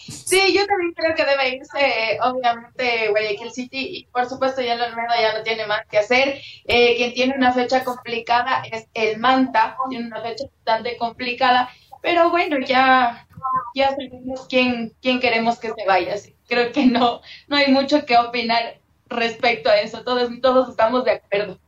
[0.09, 4.81] Sí, yo también creo que debe irse, obviamente, Guayaquil City, y por supuesto ya el
[4.81, 6.41] Olmedo ya no tiene más que hacer.
[6.67, 11.69] Eh, quien tiene una fecha complicada es el Manta, tiene una fecha bastante complicada,
[12.03, 13.27] pero bueno, ya,
[13.75, 16.15] ya sabemos quién, quién queremos que se vaya.
[16.49, 21.13] creo que no, no hay mucho que opinar respecto a eso, todos, todos estamos de
[21.13, 21.59] acuerdo.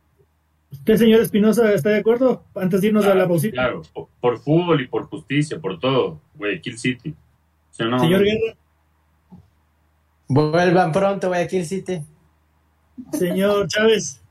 [0.71, 2.45] ¿Usted, señor Espinosa, está de acuerdo?
[2.55, 3.55] Antes de irnos a la pausita.
[3.55, 3.81] Claro,
[4.21, 7.13] por, fútbol y por justicia, por todo, Guayaquil City.
[7.99, 8.55] Señor Guerra.
[10.27, 12.01] Vuelvan pronto, Guayaquil City.
[13.11, 14.21] Señor Chávez.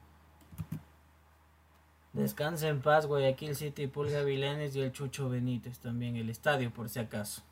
[2.13, 6.89] Descansa en paz, Guayaquil City, Pulga Vilenes y el Chucho Benítez también, el estadio, por
[6.89, 7.43] si acaso.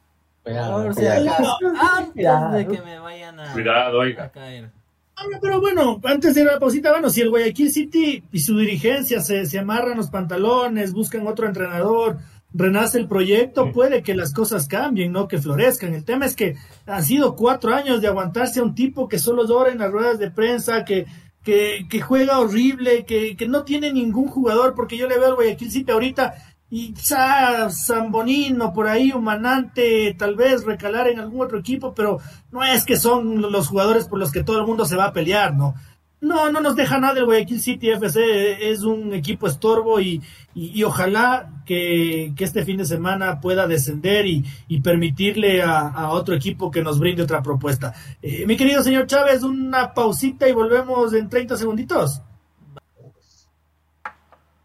[0.43, 1.59] por si acaso.
[1.79, 4.71] Antes de que me vayan a, cuidado, a caer.
[5.15, 8.41] Ah, pero bueno, antes de ir a la pausita, bueno, si el Guayaquil City y
[8.41, 12.19] su dirigencia se, se amarran los pantalones, buscan otro entrenador,
[12.59, 15.29] renace el proyecto, puede que las cosas cambien, ¿no?
[15.29, 15.95] Que florezcan.
[15.95, 19.47] El tema es que han sido cuatro años de aguantarse a un tipo que solo
[19.47, 21.07] llora en las ruedas de prensa, que,
[21.45, 25.35] que, que juega horrible, que, que no tiene ningún jugador, porque yo le veo al
[25.37, 26.35] Guayaquil City ahorita
[26.71, 27.69] y quizá
[28.09, 32.19] Bonino por ahí, Humanante, tal vez recalar en algún otro equipo, pero
[32.51, 35.13] no es que son los jugadores por los que todo el mundo se va a
[35.13, 35.75] pelear, ¿no?
[36.21, 40.21] No, no nos deja nada el Guayaquil City FC, es un equipo estorbo y,
[40.53, 46.11] y, ojalá que, que, este fin de semana pueda descender y, y permitirle a, a,
[46.11, 47.95] otro equipo que nos brinde otra propuesta.
[48.21, 52.21] Eh, mi querido señor Chávez, una pausita y volvemos en 30 segunditos.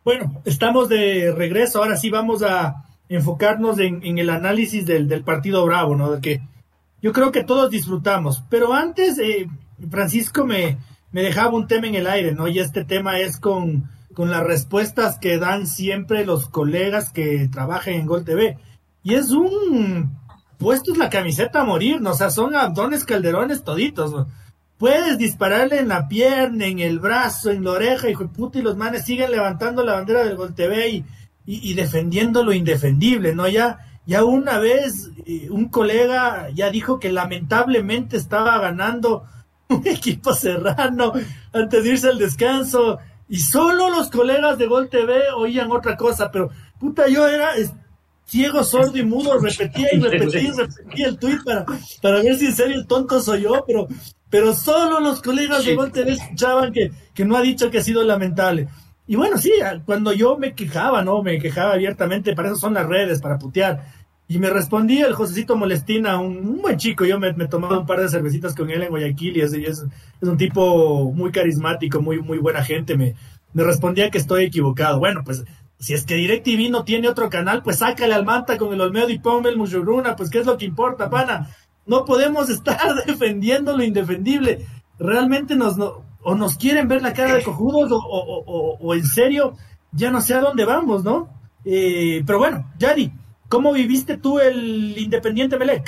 [0.03, 1.83] Bueno, estamos de regreso.
[1.83, 6.11] Ahora sí vamos a enfocarnos en, el análisis del, partido Bravo, ¿no?
[6.11, 6.41] De que
[7.01, 8.43] yo creo que todos disfrutamos.
[8.49, 9.47] Pero antes, eh,
[9.89, 10.77] Francisco me,
[11.13, 12.47] me dejaba un tema en el aire, ¿no?
[12.47, 17.93] Y este tema es con, con las respuestas que dan siempre los colegas que trabajan
[17.93, 18.57] en Gol TV.
[19.03, 20.17] Y es un
[20.57, 22.11] puesto es la camiseta a morir, ¿no?
[22.11, 24.27] O sea, son abdones calderones toditos.
[24.77, 28.63] Puedes dispararle en la pierna, en el brazo, en la oreja, hijo de puta, y
[28.63, 31.05] los manes siguen levantando la bandera del Gol TV y,
[31.45, 33.47] y, defendiendo lo indefendible, ¿no?
[33.47, 39.25] Ya, ya una vez eh, un colega ya dijo que lamentablemente estaba ganando
[39.69, 41.13] un equipo serrano
[41.51, 42.99] antes de irse al descanso
[43.29, 46.49] y solo los colegas de Gol TV oían otra cosa, pero
[46.79, 47.53] puta, yo era
[48.25, 51.65] ciego, sordo y mudo, repetía y repetía y repetía el tweet para,
[52.01, 53.87] para ver si en serio el tonto soy yo, pero
[54.33, 57.83] pero solo los colegas de Gol TV escuchaban que, que no ha dicho que ha
[57.83, 58.67] sido lamentable.
[59.05, 59.51] Y bueno, sí,
[59.85, 61.21] cuando yo me quejaba, ¿no?
[61.21, 63.85] Me quejaba abiertamente, para eso son las redes, para putear.
[64.33, 67.99] Y me respondía el Josecito Molestina, un, buen chico, yo me, me, tomaba un par
[67.99, 69.85] de cervecitas con él en Guayaquil y es, es,
[70.21, 73.13] un tipo muy carismático, muy, muy buena gente, me,
[73.53, 74.97] me respondía que estoy equivocado.
[74.97, 75.45] Bueno, pues
[75.77, 79.09] si es que DirecTV no tiene otro canal, pues sácale al Manta con el Olmedo
[79.09, 81.49] y ponme el Mushuruna, pues qué es lo que importa, pana.
[81.85, 84.65] No podemos estar defendiendo lo indefendible.
[84.97, 89.53] Realmente nos, o nos quieren ver la cara de cojudos o, o, en serio
[89.91, 91.29] ya no sé a dónde vamos, ¿no?
[91.65, 93.11] Eh, pero bueno, Yari,
[93.53, 95.87] ¿cómo viviste tú el Independiente Melec?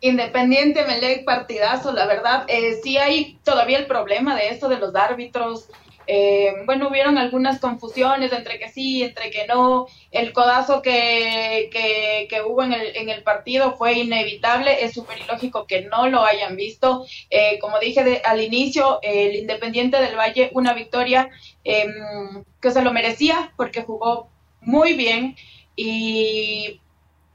[0.00, 2.46] Independiente Melec, partidazo, la verdad.
[2.48, 5.68] Eh, sí hay todavía el problema de esto de los árbitros.
[6.06, 9.86] Eh, bueno, hubieron algunas confusiones entre que sí, entre que no.
[10.10, 14.82] El codazo que, que, hubo en el, en el, partido fue inevitable.
[14.82, 17.04] Es súper ilógico que no lo hayan visto.
[17.28, 21.28] Eh, como dije al inicio, el Independiente del Valle, una victoria
[21.64, 24.30] em, que se lo merecía porque jugó
[24.62, 25.36] muy bien.
[25.80, 26.80] Y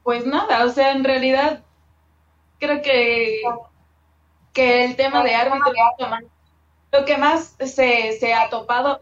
[0.02, 1.62] pues nada, o sea, en realidad
[2.58, 3.40] creo que,
[4.52, 5.72] que el tema de árbitro
[6.92, 9.00] lo que más se, se ha topado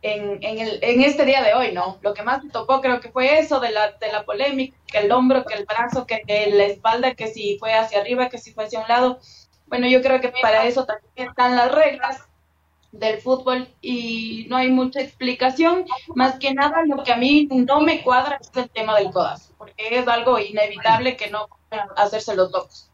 [0.00, 1.98] en, en, el, en este día de hoy, ¿no?
[2.02, 4.98] Lo que más se topó creo que fue eso de la, de la polémica, que
[4.98, 8.52] el hombro, que el brazo, que, la espalda, que si fue hacia arriba, que si
[8.52, 9.18] fue hacia un lado.
[9.66, 12.22] Bueno, yo creo que para eso también están las reglas
[12.92, 15.84] del fútbol y no hay mucha explicación.
[16.14, 19.54] Más que nada, lo que a mí no me cuadra es el tema del codazo,
[19.58, 21.46] porque es algo inevitable que no
[21.96, 22.90] hacerse los locos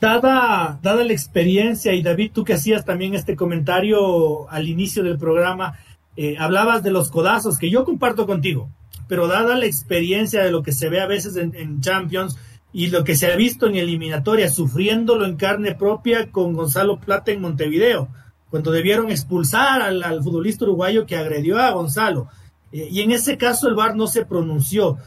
[0.00, 5.18] dada, dada la experiencia, y David, tú que hacías también este comentario al inicio del
[5.18, 5.78] programa,
[6.16, 8.70] eh, hablabas de los codazos, que yo comparto contigo,
[9.08, 12.36] pero dada la experiencia de lo que se ve a veces en, Champions
[12.72, 17.32] y lo que se ha visto en eliminatoria, sufriéndolo en carne propia con Gonzalo Plata
[17.32, 18.08] en Montevideo,
[18.50, 22.28] cuando debieron expulsar al, futbolista uruguayo que agredió a Gonzalo.
[22.72, 24.98] Eh, y en ese caso el VAR no se pronunció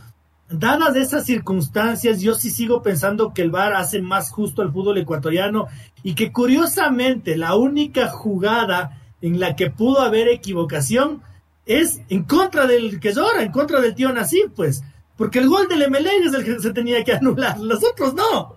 [0.51, 4.97] dadas esas circunstancias, yo sí sigo pensando que el VAR hace más justo al fútbol
[4.97, 5.67] ecuatoriano
[6.03, 11.21] y que curiosamente la única jugada en la que pudo haber equivocación
[11.65, 14.83] es en contra del que llora, en contra del tío Nasif, pues,
[15.15, 18.55] porque el gol del Emelec es el que se tenía que anular, los otros no.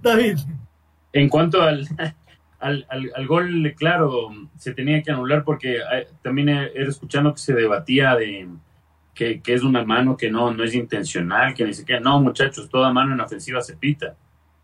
[0.00, 0.38] David.
[1.12, 1.88] En cuanto al,
[2.60, 7.54] al, al, gol, claro, se tenía que anular porque eh, también era escuchando que se
[7.54, 8.48] debatía de
[9.14, 12.68] que, que, es una mano que no, no es intencional, que ni siquiera, no muchachos,
[12.68, 14.16] toda mano en ofensiva se pita.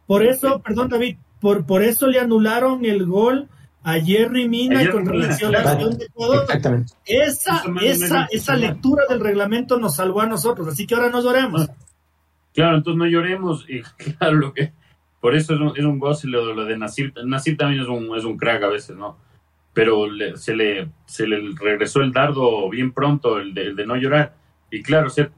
[0.07, 3.49] Por eso, perdón David, por, por eso le anularon el gol
[3.85, 6.95] a Jerry Mina y con relación de Exactamente.
[7.05, 11.69] Esa, esa, esa lectura del reglamento nos salvó a nosotros, así que ahora no lloremos.
[12.55, 13.83] Claro, entonces no lloremos y
[14.17, 14.73] claro, lo que
[15.25, 17.15] por eso es un, es un goce lo, lo, de Nasir.
[17.25, 19.17] Nasir también es un, es un crack a veces, ¿no?
[19.73, 24.35] Pero se, le, se le regresó el dardo bien pronto, el de, de no llorar.
[24.71, 25.31] Y claro, se,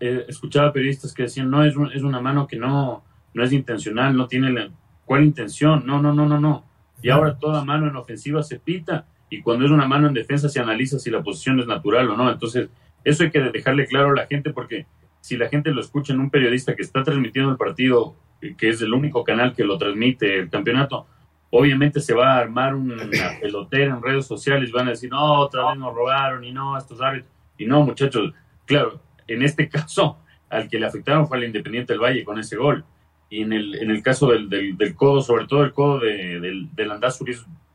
[0.00, 3.02] eh, escuchaba periodistas que decían, no, es, es una mano que no,
[3.32, 4.68] no es intencional, no tiene la,
[5.06, 5.86] ¿cuál intención?
[5.86, 9.66] No, no, no, no, no y ahora toda mano en ofensiva se pita y cuando
[9.66, 12.30] es una mano en defensa se analiza si la posición es natural o no.
[12.30, 12.70] Entonces,
[13.04, 14.86] eso hay que dejarle claro a la gente porque
[15.20, 18.16] si la gente lo escucha en un periodista que está transmitiendo el partido,
[18.56, 21.06] que es el único canal que lo transmite el campeonato,
[21.50, 23.04] obviamente se va a armar una
[23.40, 27.00] pelotera en redes sociales, van a decir, no, otra vez nos robaron y no, estos
[27.00, 27.30] árbitros.
[27.56, 28.32] Y no, muchachos,
[28.66, 30.18] claro, en este caso,
[30.50, 32.84] al que le afectaron fue al Independiente del Valle con ese gol
[33.30, 36.68] y en el, en el caso del, del, codo, sobre todo el codo de, del,
[36.74, 36.92] del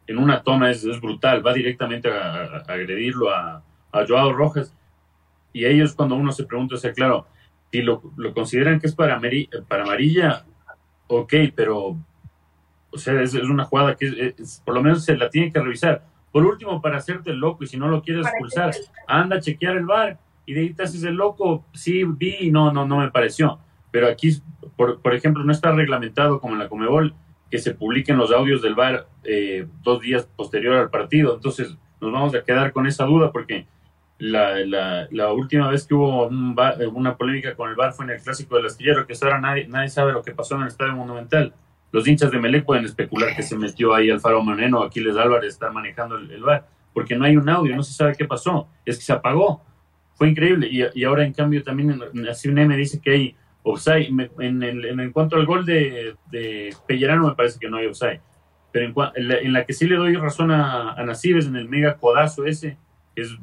[0.08, 4.74] en una toma es, es, brutal, va directamente a, agredirlo a, a, Joao Rojas.
[5.52, 7.28] Y ellos cuando uno se pregunta, o sea, claro,
[7.72, 10.46] si lo, lo consideran que es para amarilla,
[11.10, 11.98] ok, pero,
[12.92, 14.34] o sea, es, es una jugada que
[14.64, 16.06] por lo menos se la tiene que revisar.
[16.32, 18.74] Por último, para hacerte el loco, y si no lo quieres expulsar,
[19.08, 22.52] anda a chequear el bar y de ahí te haces el loco, sí, vi, y
[22.52, 23.60] no, no, no me pareció
[23.92, 24.32] pero aquí,
[24.76, 27.14] por, por ejemplo, no está reglamentado como en la Comebol
[27.50, 31.36] que se publiquen los audios del VAR eh, dos días posterior al partido.
[31.36, 33.66] Entonces, nos vamos a quedar con esa duda porque
[34.20, 38.22] la, la, la última vez que hubo una polémica con el VAR fue en el
[38.22, 41.54] Clásico del Astillero, que ahora nadie, nadie sabe lo que pasó en el Estadio Monumental.
[41.92, 45.72] Los hinchas de Melec pueden especular que se metió ahí Alfaro Maneno, Aquiles Álvarez está
[45.72, 48.98] manejando el, el VAR, porque no hay un audio, no se sabe qué pasó, es
[48.98, 49.64] que se apagó.
[50.16, 50.68] Fue increíble.
[50.70, 51.98] Y, y ahora, en cambio, también
[52.30, 54.10] así un me dice que hay offside.
[54.40, 58.20] En, el, en cuanto al gol de, de, Pellerano, me parece que no hay offside.
[58.74, 62.46] Pero en, la, que sí le doy razón a, a es en el mega codazo
[62.46, 62.78] ese,
[63.16, 63.36] es,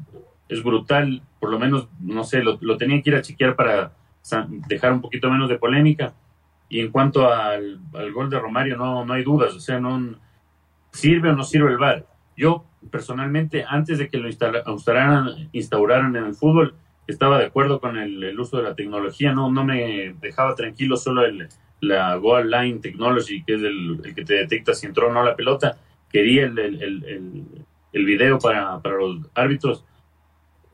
[0.49, 1.22] es brutal.
[1.40, 3.92] Por lo menos, no sé, lo, lo tenía que ir a chequear para
[4.68, 6.14] dejar un poquito menos de polémica.
[6.68, 9.55] Y en cuanto al, al gol de Romario, no, no hay dudas.
[9.55, 10.16] O sea, no
[10.90, 12.07] sirve o no sirve el VAR.
[12.36, 16.74] Yo, personalmente, antes de que lo instauraran, instauraran en el fútbol,
[17.07, 21.24] estaba de acuerdo con el, uso de la tecnología, no, no me dejaba tranquilo solo
[21.24, 21.49] el,
[21.80, 25.36] la Goal Line Technology, que es el, que te detecta si entró o no la
[25.36, 25.78] pelota.
[26.11, 26.59] Quería el,
[27.92, 29.84] el, video para, para, los árbitros,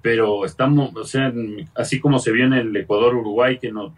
[0.02, 1.32] pero estamos, o sea,
[1.74, 3.94] así como se vio en el Ecuador-Uruguay, que no,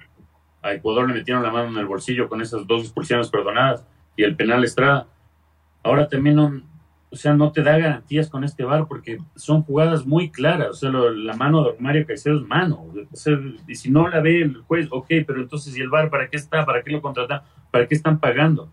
[0.62, 3.86] a Ecuador le metieron la mano en el bolsillo con esas dos expulsiones perdonadas
[4.16, 5.08] y el penal Estrada.
[5.82, 6.62] Ahora también no,
[7.14, 10.70] o sea, no te da garantías con este bar porque son jugadas muy claras.
[10.70, 12.86] O sea, la mano de Mario Caicedo es mano.
[13.12, 13.38] O sea,
[13.68, 16.36] y si no la ve el juez, ok, pero entonces, ¿y el bar para qué
[16.36, 16.66] está?
[16.66, 17.42] ¿Para qué lo contratan?
[17.70, 18.68] ¿Para qué están pagando?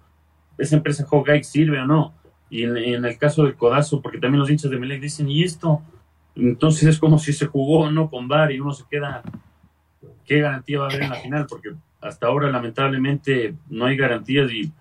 [0.57, 2.15] ¿Esa empresa Hogay sirve o no?
[2.49, 5.81] Y en, el caso del codazo, porque también los hinchas de Melec dicen, ¿y esto?
[6.35, 9.21] Entonces es como si se jugó no con bar y uno se queda,
[10.25, 11.45] ¿qué garantía va a haber en la final?
[11.47, 14.71] Porque hasta ahora lamentablemente no hay garantías y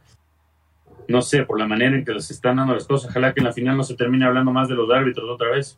[1.08, 3.10] no sé, por la manera en que les están dando las cosas.
[3.10, 5.76] Ojalá que en la final no se termine hablando más de los árbitros otra vez.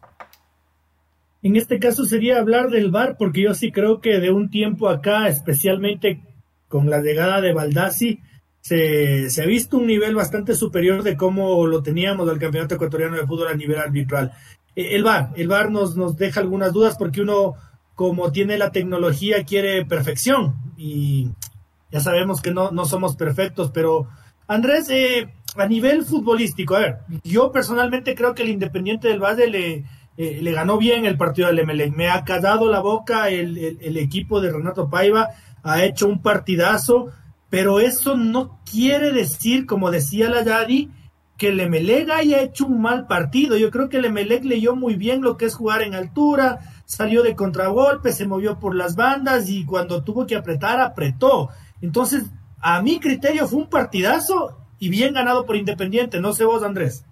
[1.42, 4.88] En este caso sería hablar del VAR, porque yo sí creo que de un tiempo
[4.88, 6.20] acá, especialmente
[6.68, 8.20] con la llegada de Baldassi,
[8.60, 13.16] se, se ha visto un nivel bastante superior de cómo lo teníamos del Campeonato Ecuatoriano
[13.16, 14.32] de Fútbol a nivel arbitral.
[14.76, 17.54] Eh, el VAR, el VAR nos, nos deja algunas dudas porque uno,
[17.94, 21.30] como tiene la tecnología, quiere perfección y
[21.90, 24.08] ya sabemos que no, no somos perfectos, pero
[24.48, 29.46] Andrés, eh, a nivel futbolístico, a ver, yo personalmente creo que el Independiente del Valle
[29.46, 29.84] le,
[30.16, 31.90] eh, le ganó bien el partido del MLE.
[31.90, 35.28] Me ha callado la boca el, el, equipo de Renato Paiva,
[35.62, 37.10] ha hecho un partidazo,
[37.48, 40.90] pero eso no quiere decir, como decía la Yadi,
[41.42, 43.56] que el haya hecho un mal partido.
[43.56, 47.24] Yo creo que el Emelec leyó muy bien lo que es jugar en altura, salió
[47.24, 51.48] de contragolpe, se movió por las bandas y cuando tuvo que apretar, apretó.
[51.80, 52.22] Entonces,
[52.60, 56.20] a mi criterio fue un partidazo y bien ganado por Independiente.
[56.20, 57.04] No sé vos, Andrés.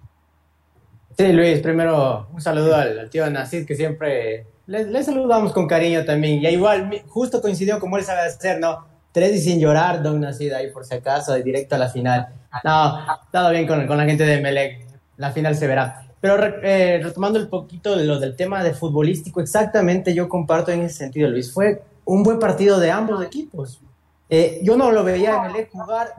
[1.17, 6.41] Sí, Luis, primero un saludo al, tío Nacid, que siempre le, saludamos con cariño también.
[6.41, 8.87] Y igual, justo coincidió como él sabe hacer, ¿no?
[9.11, 12.27] Tres y sin llorar, Don Nacid, ahí por si acaso, directo a la final.
[12.63, 12.99] No,
[13.31, 14.85] todo bien con, con la gente de Melec.
[15.17, 16.05] La final se verá.
[16.21, 20.81] Pero eh, retomando un poquito de lo del tema de futbolístico, exactamente yo comparto en
[20.81, 21.51] ese sentido, Luis.
[21.51, 23.81] Fue un buen partido de ambos equipos.
[24.29, 26.13] Eh, yo no lo veía a jugar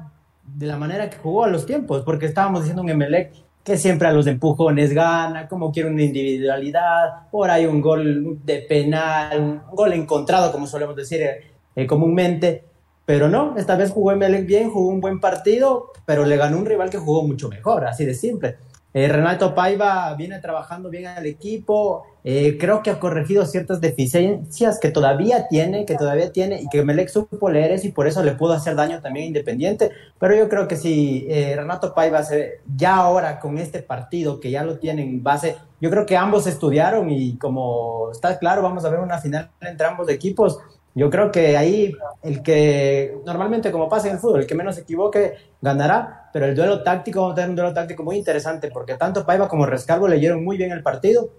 [0.45, 3.33] de la manera que jugó a los tiempos, porque estábamos diciendo un Emelec
[3.63, 8.59] que siempre a los empujones gana, como quiere una individualidad, por ahí un gol de
[8.63, 11.23] penal, un gol encontrado, como solemos decir
[11.77, 12.65] eh, comúnmente,
[13.05, 16.67] pero no, esta vez jugó Emelec bien, jugó un buen partido, pero le ganó un
[16.67, 18.57] rival que jugó mucho mejor, así de simple.
[18.95, 24.79] Eh, Renato Paiva viene trabajando bien al equipo, eh, creo que ha corregido ciertas deficiencias
[24.79, 28.23] que todavía tiene, que todavía tiene y que Melec supo leer eso y por eso
[28.23, 32.61] le pudo hacer daño también Independiente, pero yo creo que si eh, Renato Paiva se,
[32.77, 36.47] ya ahora con este partido que ya lo tienen en base, yo creo que ambos
[36.47, 40.59] estudiaron y como está claro, vamos a ver una final entre ambos equipos,
[40.95, 44.75] yo creo que ahí el que normalmente como pasa en el fútbol, el que menos
[44.75, 48.71] se equivoque ganará, pero el duelo táctico vamos a tener un duelo táctico muy interesante
[48.71, 51.31] porque tanto Paiva como Rescalvo leyeron muy bien el partido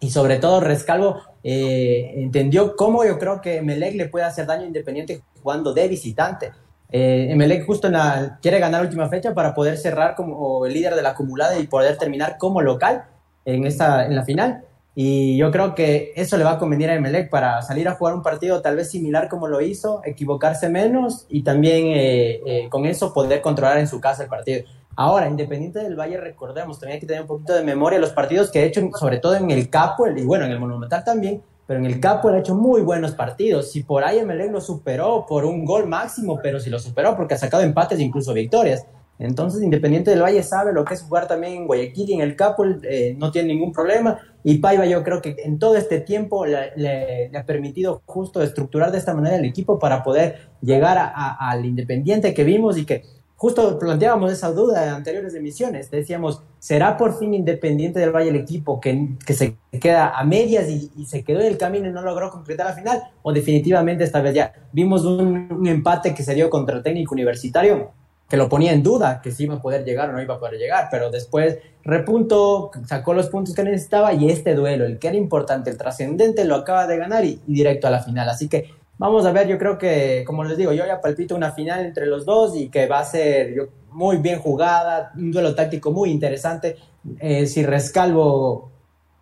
[0.00, 4.66] y sobre todo Rescalvo eh, entendió cómo yo creo que Melec le puede hacer daño
[4.66, 6.52] Independiente jugando de visitante.
[6.90, 10.74] Eh, Melec justo en la, quiere ganar la última fecha para poder cerrar como el
[10.74, 13.04] líder de la acumulada y poder terminar como local
[13.44, 14.64] en, esta, en la final.
[14.94, 18.14] Y yo creo que eso le va a convenir a Emelec para salir a jugar
[18.14, 22.84] un partido tal vez similar como lo hizo, equivocarse menos y también eh, eh, con
[22.84, 24.64] eso poder controlar en su casa el partido.
[24.94, 28.50] Ahora, Independiente del Valle, recordemos, también hay que tener un poquito de memoria los partidos
[28.50, 31.80] que ha hecho, sobre todo en el Capo, y bueno, en el Monumental también, pero
[31.80, 33.72] en el Capo ha hecho muy buenos partidos.
[33.72, 37.32] Si por ahí Emelec lo superó por un gol máximo, pero si lo superó porque
[37.32, 38.86] ha sacado empates e incluso victorias.
[39.18, 42.36] Entonces, Independiente del Valle sabe lo que es jugar también en Guayaquil y en el
[42.36, 44.18] Capo, eh, no tiene ningún problema.
[44.44, 48.98] Y Paiva yo creo que en todo este tiempo le, ha permitido justo estructurar de
[48.98, 53.04] esta manera el equipo para poder llegar al Independiente que vimos y que
[53.36, 55.90] justo planteábamos esa duda en anteriores emisiones.
[55.90, 61.04] Decíamos, ¿será por fin Independiente del Valle el equipo que, se queda a medias y,
[61.06, 63.02] se quedó en el camino y no logró completar la final?
[63.22, 67.14] ¿O definitivamente esta vez ya vimos un, un empate que se dio contra el técnico
[67.14, 68.01] universitario?
[68.32, 70.38] Que lo ponía en duda, que si iba a poder llegar o no iba a
[70.38, 75.08] poder llegar, pero después repuntó, sacó los puntos que necesitaba y este duelo, el que
[75.08, 78.30] era importante, el trascendente, lo acaba de ganar y, directo a la final.
[78.30, 81.52] Así que vamos a ver, yo creo que, como les digo, yo ya palpito una
[81.52, 85.92] final entre los dos y que va a ser muy bien jugada, un duelo táctico
[85.92, 86.78] muy interesante.
[87.18, 88.70] Eh, si Rescalvo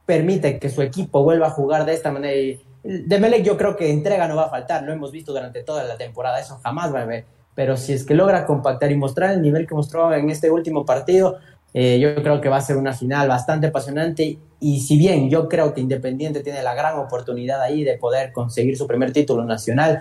[0.07, 3.75] permite que su equipo vuelva a jugar de esta manera, y de Melec yo creo
[3.75, 6.95] que entrega no va a faltar, lo hemos visto durante toda la temporada, eso jamás
[6.95, 10.13] va a haber pero si es que logra compactar y mostrar el nivel que mostró
[10.15, 11.39] en este último partido,
[11.73, 15.49] eh, yo creo que va a ser una final bastante apasionante y si bien yo
[15.49, 20.01] creo que Independiente tiene la gran oportunidad ahí de poder conseguir su primer título nacional,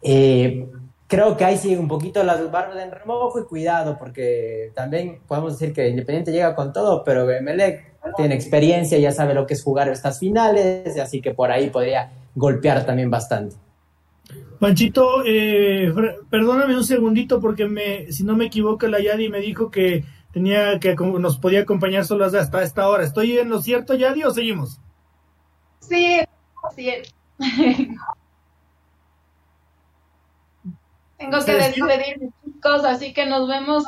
[0.00, 0.66] eh,
[1.06, 5.58] creo que ahí sigue un poquito las barbas en remojo y cuidado porque también podemos
[5.58, 9.62] decir que Independiente llega con todo, pero Melec tiene experiencia, ya sabe lo que es
[9.62, 13.56] jugar estas finales, así que por ahí podría golpear también bastante.
[14.58, 15.92] Panchito, eh,
[16.30, 20.78] perdóname un segundito porque me, si no me equivoco, la Yadi me dijo que tenía
[20.78, 23.02] que nos podía acompañar solo hasta esta hora.
[23.02, 24.78] ¿Estoy en lo cierto, Yadi, o seguimos?
[25.80, 26.20] Sí,
[26.76, 26.92] sí.
[31.18, 33.84] Tengo que despedirme, chicos, así que nos vemos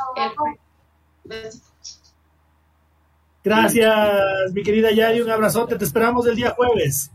[3.42, 7.10] Gracias, mi querida Yadi, un abrazote, te esperamos el día jueves.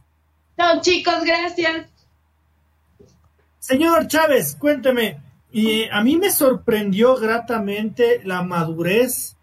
[0.58, 1.88] Chao, chicos, gracias.
[3.60, 5.18] Señor Chávez, cuénteme,
[5.52, 9.36] y a mí me sorprendió gratamente la madurez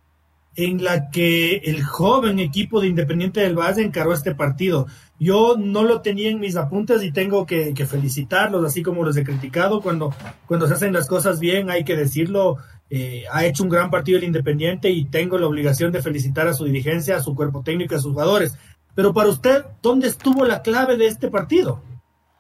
[0.55, 4.87] en la que el joven equipo de Independiente del Valle encaró este partido.
[5.21, 9.25] Yo no lo tenía en mis apuntes y tengo que, felicitarlos, así como los he
[9.25, 9.83] criticado.
[9.83, 10.15] Cuando,
[10.47, 12.57] cuando se hacen las cosas bien, hay que decirlo.
[12.89, 16.55] Eh, ha hecho un gran partido el Independiente y tengo la obligación de felicitar a
[16.55, 18.57] su dirigencia, a su cuerpo técnico a sus jugadores.
[18.95, 21.83] Pero para usted, ¿dónde estuvo la clave de este partido?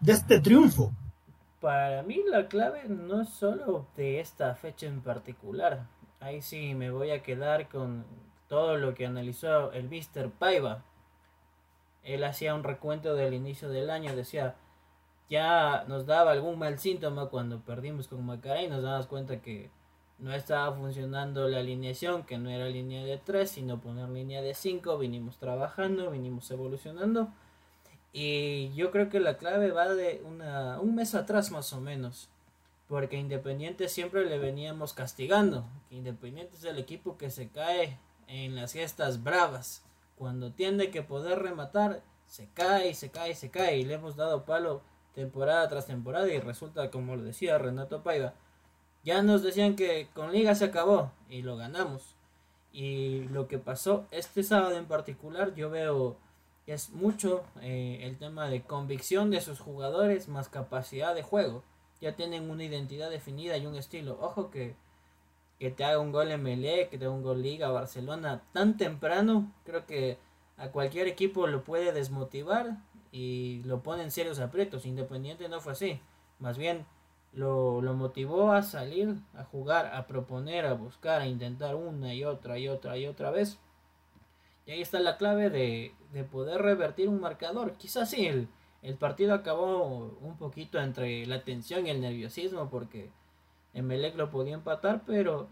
[0.01, 0.91] De este triunfo
[1.67, 5.89] para mí la clave no es solo de esta fecha en particular.
[6.21, 8.05] Ahí sí me voy a quedar con
[8.47, 10.31] todo lo que analizó el Mr.
[10.31, 10.85] Paiva.
[12.05, 14.55] Él hacía un recuento del inicio del año, decía,
[15.29, 19.69] ya nos daba algún mal síntoma cuando perdimos con Macará y nos damos cuenta que
[20.21, 24.55] no estaba funcionando la alineación, que no era línea de 3, sino poner línea de
[24.55, 27.33] 5, vinimos trabajando, vinimos evolucionando
[28.19, 32.31] y yo creo que la clave va de una, un mes atrás más o menos.
[32.89, 35.67] Porque Independiente siempre le veníamos castigando.
[35.91, 39.85] Independiente es el equipo que se cae en las gestas bravas.
[40.17, 43.77] Cuando tiene que poder rematar, se cae, se cae, se cae.
[43.77, 44.81] Y le hemos dado palo
[45.15, 46.27] temporada tras temporada.
[46.33, 48.33] Y resulta, como lo decía Renato Paiva,
[49.05, 51.13] ya nos decían que con Liga se acabó.
[51.29, 52.17] Y lo ganamos.
[52.73, 56.17] Y lo que pasó este sábado en particular, yo veo
[56.67, 61.63] es mucho eh, el tema de convicción de sus jugadores más capacidad de juego.
[62.01, 64.19] Ya tienen una identidad definida y un estilo.
[64.21, 64.75] Ojo que,
[65.59, 68.77] que te haga un gol en Melé, que te haga un gol Liga, Barcelona tan
[68.77, 70.19] temprano, creo que
[70.57, 72.79] a cualquier equipo lo puede desmotivar
[73.13, 74.87] y lo pone en serios aprietos.
[74.87, 76.01] Independiente no fue así.
[76.41, 76.85] Más bien
[77.33, 82.25] lo, lo motivó a salir, a jugar, a proponer, a buscar, a intentar una y
[82.25, 83.59] otra y otra y otra vez
[84.67, 85.95] y ahí está la clave de,
[86.25, 87.75] poder revertir un marcador.
[87.75, 88.49] Quizás sí, el,
[88.83, 93.11] el, partido acabó un poquito entre la tensión y el nerviosismo porque
[93.75, 95.49] Emelec lo podía empatar, pero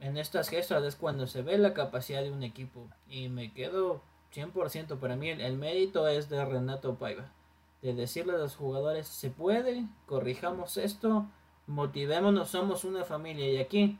[0.00, 2.88] en estas gestas es cuando se ve la capacidad de un equipo.
[3.08, 4.00] Y me quedo
[4.34, 7.32] 100% para mí, el, el mérito es de Renato Paiva.
[7.82, 11.26] De decirle a los jugadores, se puede, corrijamos esto,
[11.66, 13.52] motivémonos, somos una familia.
[13.52, 13.98] Y aquí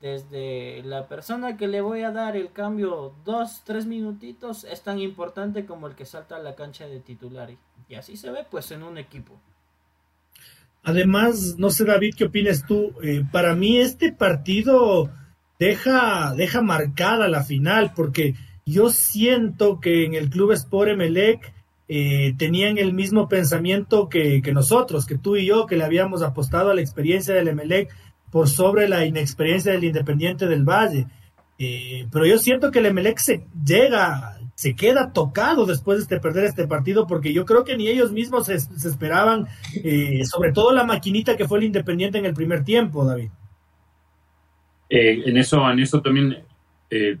[0.00, 4.98] desde la persona que le voy a dar el cambio dos, tres minutitos es tan
[4.98, 7.50] importante como el que salta a la cancha de titular.
[7.88, 9.40] Y así se ve pues en un equipo.
[10.82, 12.92] Además, no sé David, ¿qué opinas tú?
[13.02, 15.10] Eh, para mí este partido
[15.58, 18.34] deja, deja marcada la final porque
[18.64, 21.52] yo siento que en el club Sport Emelec
[21.88, 26.22] eh, tenían el mismo pensamiento que, que, nosotros, que tú y yo, que le habíamos
[26.22, 27.92] apostado a la experiencia del Emelec
[28.36, 31.06] por sobre la inexperiencia del Independiente del Valle.
[31.58, 36.20] Eh, pero yo siento que el Emelec se llega, se queda tocado después de este,
[36.20, 39.46] perder este partido, porque yo creo que ni ellos mismos se, esperaban,
[39.82, 43.30] eh, sobre todo la maquinita que fue el Independiente en el primer tiempo, David.
[44.90, 46.44] Eh, en eso, en eso también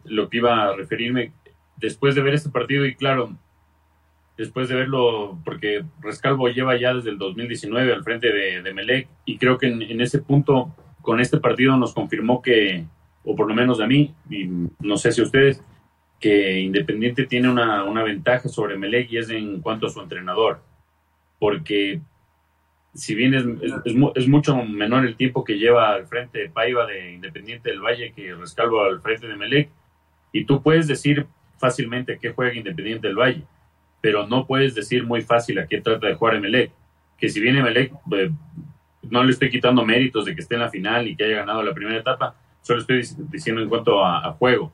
[0.04, 1.32] lo que iba a referirme,
[1.78, 3.34] después de ver este partido, y claro,
[4.36, 9.08] después de verlo, porque Rescalvo lleva ya desde el 2019 al frente de, de Melec,
[9.24, 10.74] y creo que en ese punto
[11.06, 12.84] con este partido nos confirmó que,
[13.24, 14.50] o por lo menos a mí, y
[14.80, 15.62] no sé si ustedes,
[16.18, 20.60] que Independiente tiene una, ventaja sobre Melec y es en cuanto a su entrenador.
[21.38, 22.00] Porque
[22.92, 23.44] si bien es,
[24.16, 28.12] es, mucho menor el tiempo que lleva al frente de Paiva de Independiente del Valle
[28.12, 29.68] que Rescalvo al frente de Melec,
[30.32, 31.24] y tú puedes decir
[31.58, 33.44] fácilmente que juega Independiente del Valle,
[34.00, 36.72] pero no puedes decir muy fácil a qué trata de jugar Emelec.
[37.16, 38.30] Que si viene Emelec, eh,
[39.10, 41.62] no le estoy quitando méritos de que esté en la final y que haya ganado
[41.62, 44.72] la primera etapa, solo estoy diciendo en cuanto a, juego.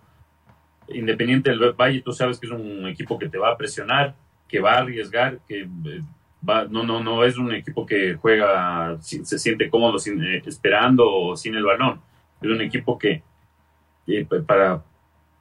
[0.88, 4.14] Independiente del Valle, tú sabes que es un equipo que te va a presionar,
[4.48, 6.00] que va a arriesgar, que eh,
[6.48, 11.10] va, no, no, no es un equipo que juega, se siente cómodo sin, eh, esperando
[11.10, 12.00] o sin el balón.
[12.40, 13.22] Es un equipo que
[14.46, 14.82] para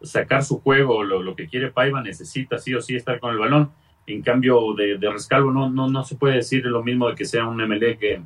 [0.04, 3.40] sacar su juego, lo, lo, que quiere Paiva, necesita sí o sí estar con el
[3.40, 3.72] balón.
[4.08, 7.26] En cambio, de, de Rescalvo no, no, no se puede decir lo mismo de que
[7.26, 8.22] sea un MLE que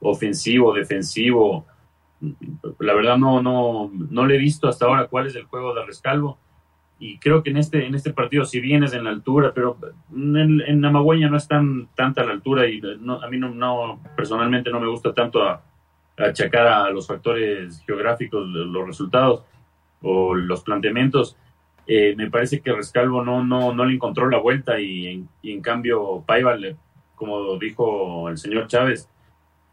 [0.00, 1.66] ofensivo, defensivo.
[2.78, 5.84] La verdad no, no, no le he visto hasta ahora cuál es el juego de
[5.84, 6.38] Rescalvo.
[6.98, 9.76] Y creo que en este, en este partido, si bien es en la altura, pero
[10.14, 14.70] en, en Amagüeña no es tan tanta la altura y a mí no, no, personalmente
[14.70, 15.42] no me gusta tanto
[16.16, 19.44] achacar a los factores geográficos los resultados
[20.00, 21.36] o los planteamientos.
[21.86, 25.60] Eh, me parece que Rescalvo no, no, no le encontró la vuelta y y en
[25.60, 26.56] cambio Paiva,
[27.14, 29.08] como dijo el señor Chávez,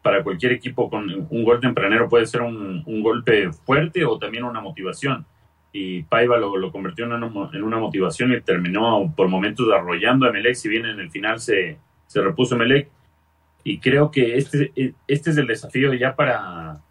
[0.04, 4.60] para cualquier equipo con un gol tempranero puede ser un, golpe fuerte o también una
[4.60, 5.24] motivación.
[5.72, 10.68] Y Paiva lo, convirtió en una, motivación y terminó por momentos arrollando a Melec, si
[10.68, 12.90] bien en el final se, se repuso Melec.
[13.64, 14.72] Y creo que este,
[15.08, 16.82] este es el desafío ya para...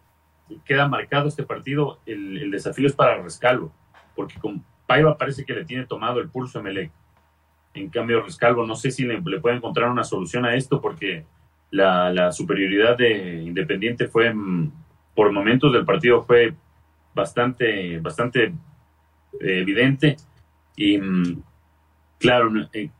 [0.64, 3.72] Queda marcado este partido, el, desafío es para Rescalvo,
[4.16, 6.90] porque con Paiva parece que le tiene tomado el pulso a Melec.
[7.74, 11.24] En cambio, Rescalvo no sé si le, le puede encontrar una solución a esto, porque
[11.74, 14.70] la, superioridad de Independiente fue, mm,
[15.14, 16.54] por momentos del partido fue
[17.14, 18.44] bastante, bastante
[19.40, 20.16] eh, evidente.
[20.76, 21.42] Y mm,
[22.18, 22.90] claro, eh,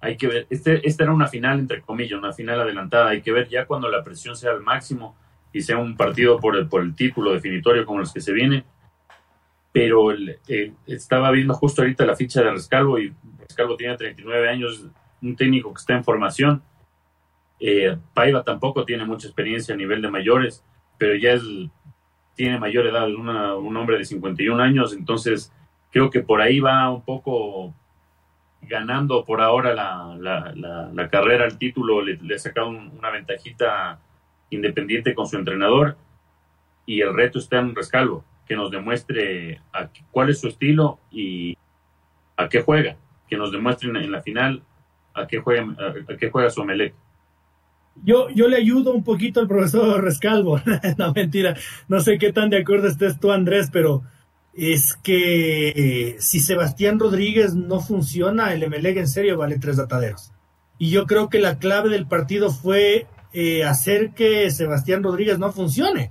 [0.00, 3.32] hay que ver, este, esta era una final entre comillas, una final adelantada, hay que
[3.32, 5.16] ver ya cuando la presión sea al máximo
[5.52, 8.64] y sea un partido por el, por el título definitorio como los que se vienen,
[9.72, 10.08] pero
[10.86, 14.86] estaba viendo justo ahorita la ficha de Rescalvo y Rescalvo tiene 39 años,
[15.22, 16.62] un técnico que está en formación,
[17.60, 20.64] eh, Paiva tampoco tiene mucha experiencia a nivel de mayores,
[20.98, 21.42] pero ya es,
[22.34, 25.52] tiene mayor edad, un hombre de 51 años, entonces
[25.90, 27.74] creo que por ahí va un poco
[28.62, 34.00] ganando por ahora la, carrera, el título, le, ha sacado una ventajita
[34.50, 35.96] independiente con su entrenador
[36.84, 39.60] y el reto está en Rescalvo, que nos demuestre
[40.10, 41.56] cuál es su estilo y
[42.36, 42.96] a qué juega,
[43.28, 44.62] que nos demuestre en, la final
[45.14, 45.74] a qué juega,
[46.08, 46.64] a, qué juega su.
[48.04, 50.60] Yo, yo le ayudo un poquito al profesor Rescalvo.
[50.98, 51.56] no, mentira.
[51.88, 54.02] No sé qué tan de acuerdo estés tú, Andrés, pero
[54.54, 60.32] es que si Sebastián Rodríguez no funciona, el Emelec en serio vale tres ataderos.
[60.78, 65.52] Y yo creo que la clave del partido fue eh, hacer que Sebastián Rodríguez no
[65.52, 66.10] funcione,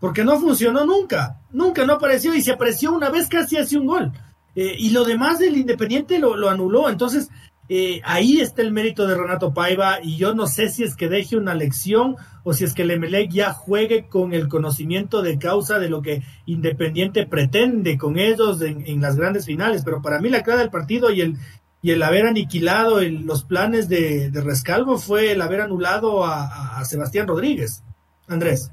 [0.00, 3.86] porque no funcionó nunca, nunca no apareció y se apareció una vez casi hace un
[3.86, 4.12] gol.
[4.54, 7.28] Eh, y lo demás del Independiente lo, lo anuló, entonces
[7.68, 11.08] eh, ahí está el mérito de Renato Paiva y yo no sé si es que
[11.08, 15.38] deje una lección o si es que el Emelec ya juegue con el conocimiento de
[15.38, 20.28] causa de lo que Independiente pretende con ellos en, las grandes finales, pero para mí
[20.28, 21.36] la clave del partido y el,
[21.82, 27.82] y el haber aniquilado los planes de, Rescalvo fue el haber anulado a, Sebastián Rodríguez.
[28.28, 28.70] Andrés.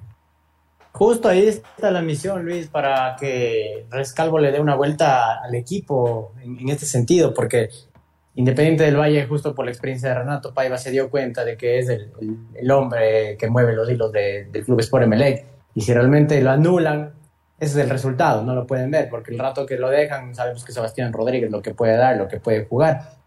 [0.92, 6.34] Justo ahí está la misión, Luis, para que Rescalvo le dé una vuelta al equipo
[6.42, 7.70] en, este sentido, porque
[8.36, 11.80] Independiente del Valle, justo por la experiencia de Renato Paiva, se dio cuenta de que
[11.80, 15.46] es el, hombre que mueve los hilos del Club Sport Emelec.
[15.76, 17.14] Y si realmente lo anulan,
[17.60, 20.64] ese es el resultado, no lo pueden ver, porque el rato que lo dejan, sabemos
[20.64, 23.18] que Sebastián Rodríguez lo que puede dar, lo que puede jugar.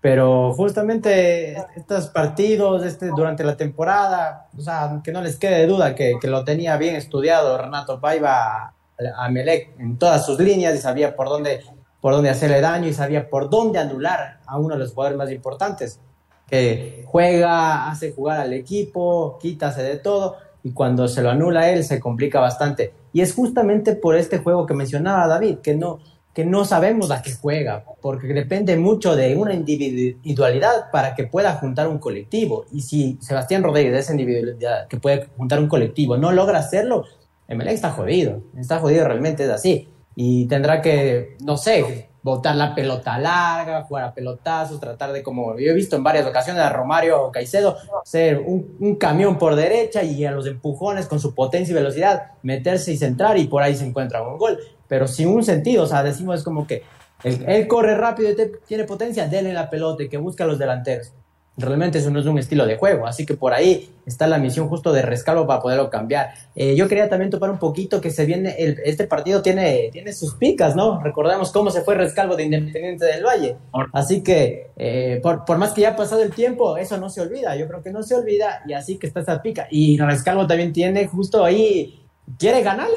[0.00, 5.94] Pero justamente estos partidos este, durante la temporada, o sea, que no les quede duda
[5.94, 8.74] que, que lo tenía bien estudiado Renato Paiva
[9.16, 11.62] a, Melec en todas sus líneas y sabía por dónde,
[12.02, 15.30] por dónde hacerle daño y sabía por dónde anular a uno de los jugadores más
[15.30, 16.00] importantes,
[16.48, 21.84] que juega, hace jugar al equipo, quítase de todo y cuando se lo anula él
[21.84, 22.92] se complica bastante.
[23.12, 26.00] Y es justamente por este juego que mencionaba David, que no,
[26.34, 31.54] que no sabemos a qué juega, porque depende mucho de una individualidad para que pueda
[31.54, 32.64] juntar un colectivo.
[32.72, 37.04] Y si Sebastián Rodríguez, esa individualidad que puede juntar un colectivo, no logra hacerlo,
[37.46, 39.88] Emelec está jodido, está jodido realmente, es así.
[40.14, 45.58] Y tendrá que, no sé, botar la pelota larga, jugar a pelotazos, tratar de, como
[45.58, 50.24] yo he visto en varias ocasiones a Romario Caicedo, ser un, camión por derecha y
[50.24, 53.86] a los empujones con su potencia y velocidad, meterse y centrar y por ahí se
[53.86, 54.58] encuentra un gol.
[54.86, 56.82] Pero sin un sentido, o sea, decimos es como que
[57.24, 58.36] él, corre rápido y
[58.66, 61.12] tiene potencia, denle la pelota y que busca a los delanteros.
[61.54, 64.68] Realmente eso no es un estilo de juego, así que por ahí está la misión
[64.68, 66.30] justo de rescalvo para poderlo cambiar.
[66.54, 70.34] Eh, yo quería también topar un poquito que se viene, este partido tiene, tiene sus
[70.34, 71.02] picas, ¿no?
[71.02, 73.56] Recordemos cómo se fue rescalvo de Independiente del Valle.
[73.92, 77.20] Así que eh, por, por, más que ya ha pasado el tiempo, eso no se
[77.20, 79.68] olvida, yo creo que no se olvida y así que está esa pica.
[79.70, 82.02] Y rescalvo también tiene justo ahí,
[82.38, 82.96] quiere ganarle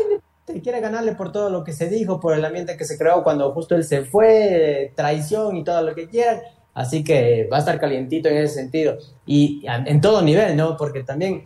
[0.62, 3.52] quiere ganarle por todo lo que se dijo, por el ambiente que se creó cuando
[3.52, 6.40] justo él se fue, traición y todo lo que quieran
[6.76, 8.98] Así que va a estar calientito en ese sentido.
[9.26, 10.78] Y en todo nivel, ¿no?
[10.78, 11.46] Porque también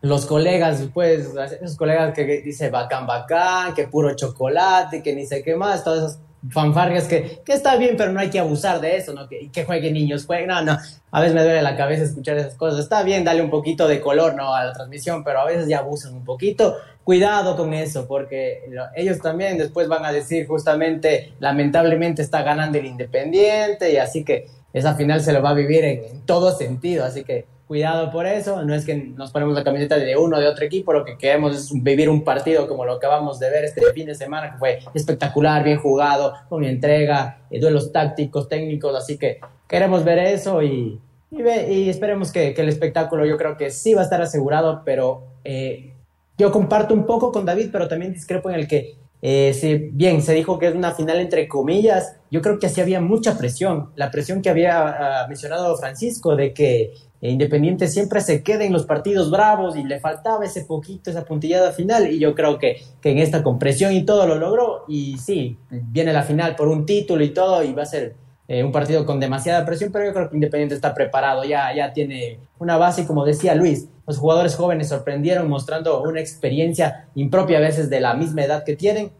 [0.00, 5.42] los colegas, pues, esos colegas que dicen bacán, bacán, que puro chocolate, que ni sé
[5.42, 8.96] qué más, todas esas fanfarrias que, que está bien, pero no hay que abusar de
[8.96, 9.28] eso, ¿no?
[9.28, 10.78] Que, que jueguen niños, jueguen, no, no,
[11.10, 14.00] a veces me duele la cabeza escuchar esas cosas, está bien, dale un poquito de
[14.00, 14.54] color, ¿no?
[14.54, 19.18] A la transmisión, pero a veces ya abusan un poquito, cuidado con eso, porque ellos
[19.18, 24.94] también después van a decir justamente, lamentablemente está ganando el Independiente, y así que esa
[24.94, 28.74] final se lo va a vivir en, todo sentido, así que cuidado por eso, no
[28.74, 31.54] es que nos ponemos la camiseta de uno o de otro equipo, lo que queremos
[31.54, 34.78] es vivir un partido como lo acabamos de ver este fin de semana, que fue
[34.94, 41.00] espectacular, bien jugado, con entrega, eh, duelos tácticos, técnicos, así que queremos ver eso y,
[41.30, 45.92] y, esperemos que, el espectáculo yo creo que sí va a estar asegurado, pero eh,
[46.38, 50.34] yo comparto un poco con David, pero también discrepo en el que eh, bien, se
[50.34, 52.16] dijo que es una final entre comillas.
[52.30, 53.90] Yo creo que así había mucha presión.
[53.96, 58.86] La presión que había ah, mencionado Francisco de que Independiente siempre se quede en los
[58.86, 62.12] partidos bravos y le faltaba ese poquito, esa puntillada final.
[62.12, 64.84] Y yo creo que, que en esta compresión y todo lo logró.
[64.86, 68.14] Y sí, viene la final por un título y todo, y va a ser
[68.48, 71.92] eh, un partido con demasiada presión, pero yo creo que Independiente está preparado, ya, ya
[71.92, 77.60] tiene una base, como decía Luis, los jugadores jóvenes sorprendieron mostrando una experiencia impropia a
[77.60, 79.12] veces de la misma edad que tienen,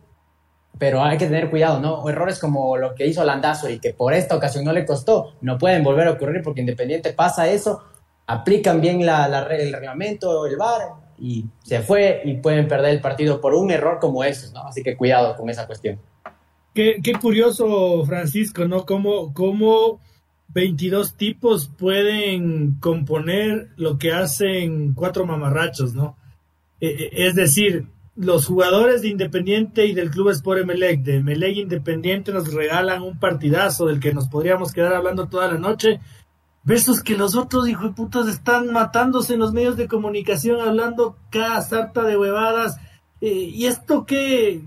[0.78, 2.08] pero hay que tener cuidado, ¿no?
[2.08, 5.58] Errores como lo que hizo Landazo y que por esta ocasión no le costó, no
[5.58, 7.82] pueden volver a ocurrir porque Independiente pasa eso,
[8.26, 13.42] aplican bien la, el reglamento, el VAR y se fue y pueden perder el partido
[13.42, 14.62] por un error como ese, ¿no?
[14.62, 16.00] Así que cuidado con esa cuestión.
[16.78, 18.86] Qué, qué curioso, Francisco, ¿no?
[18.86, 19.98] Cómo, cómo
[20.54, 26.16] 22 tipos pueden componer lo que hacen cuatro mamarrachos, ¿no?
[26.80, 31.56] Eh, eh, es decir, los jugadores de Independiente y del Club Sport Emelec, de Emelec
[31.56, 35.98] Independiente, nos regalan un partidazo del que nos podríamos quedar hablando toda la noche,
[36.62, 41.16] versus que los otros hijos de putas están matándose en los medios de comunicación hablando
[41.30, 42.76] cada sarta de huevadas.
[43.20, 44.62] Eh, y esto que,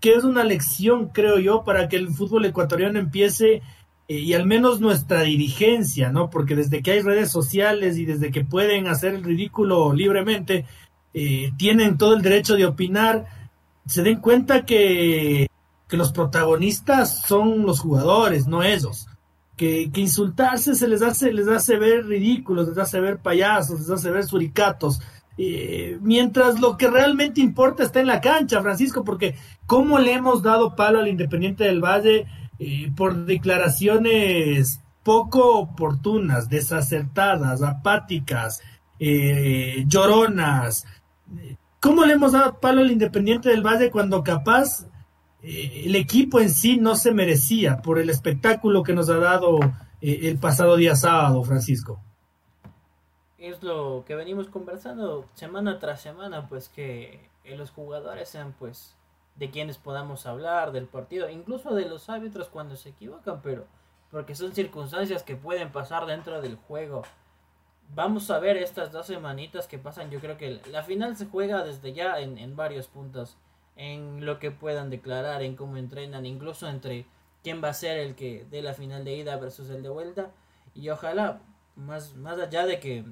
[0.00, 3.62] que es una lección, creo yo, para que el fútbol ecuatoriano empiece
[4.08, 6.30] eh, y al menos nuestra dirigencia, ¿no?
[6.30, 10.66] Porque desde que hay redes sociales y desde que pueden hacer el ridículo libremente,
[11.12, 13.26] eh, tienen todo el derecho de opinar,
[13.86, 15.48] se den cuenta que,
[15.86, 19.06] que los protagonistas son los jugadores, no ellos.
[19.56, 23.90] Que, que, insultarse se les hace, les hace ver ridículos, les hace ver payasos, les
[23.90, 25.00] hace ver suricatos.
[25.38, 30.42] Eh, mientras lo que realmente importa está en la cancha, Francisco, porque cómo le hemos
[30.42, 32.26] dado palo al Independiente del Valle
[32.58, 38.60] eh, por declaraciones poco oportunas, desacertadas, apáticas,
[38.98, 40.84] eh, lloronas.
[41.80, 44.86] ¿Cómo le hemos dado palo al Independiente del Valle cuando capaz
[45.42, 49.58] el equipo en sí no se merecía por el espectáculo que nos ha dado
[50.02, 52.02] el pasado día sábado, Francisco?
[53.40, 58.94] Es lo que venimos conversando semana tras semana, pues que los jugadores sean pues
[59.36, 63.64] de quienes podamos hablar del partido, incluso de los árbitros cuando se equivocan, pero
[64.10, 67.00] porque son circunstancias que pueden pasar dentro del juego.
[67.94, 70.10] Vamos a ver estas dos semanitas que pasan.
[70.10, 73.38] Yo creo que la final se juega desde ya en, en varios puntos.
[73.74, 77.06] En lo que puedan declarar, en cómo entrenan, incluso entre
[77.42, 80.30] quién va a ser el que dé la final de ida versus el de vuelta.
[80.74, 81.40] Y ojalá,
[81.74, 83.04] más, más allá de que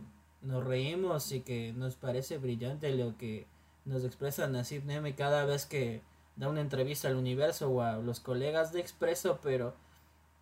[0.43, 3.47] nos reímos y que nos parece brillante lo que
[3.85, 6.03] nos expresa Nasib Neme cada vez que
[6.37, 9.75] da una entrevista al universo o a los colegas de Expreso, pero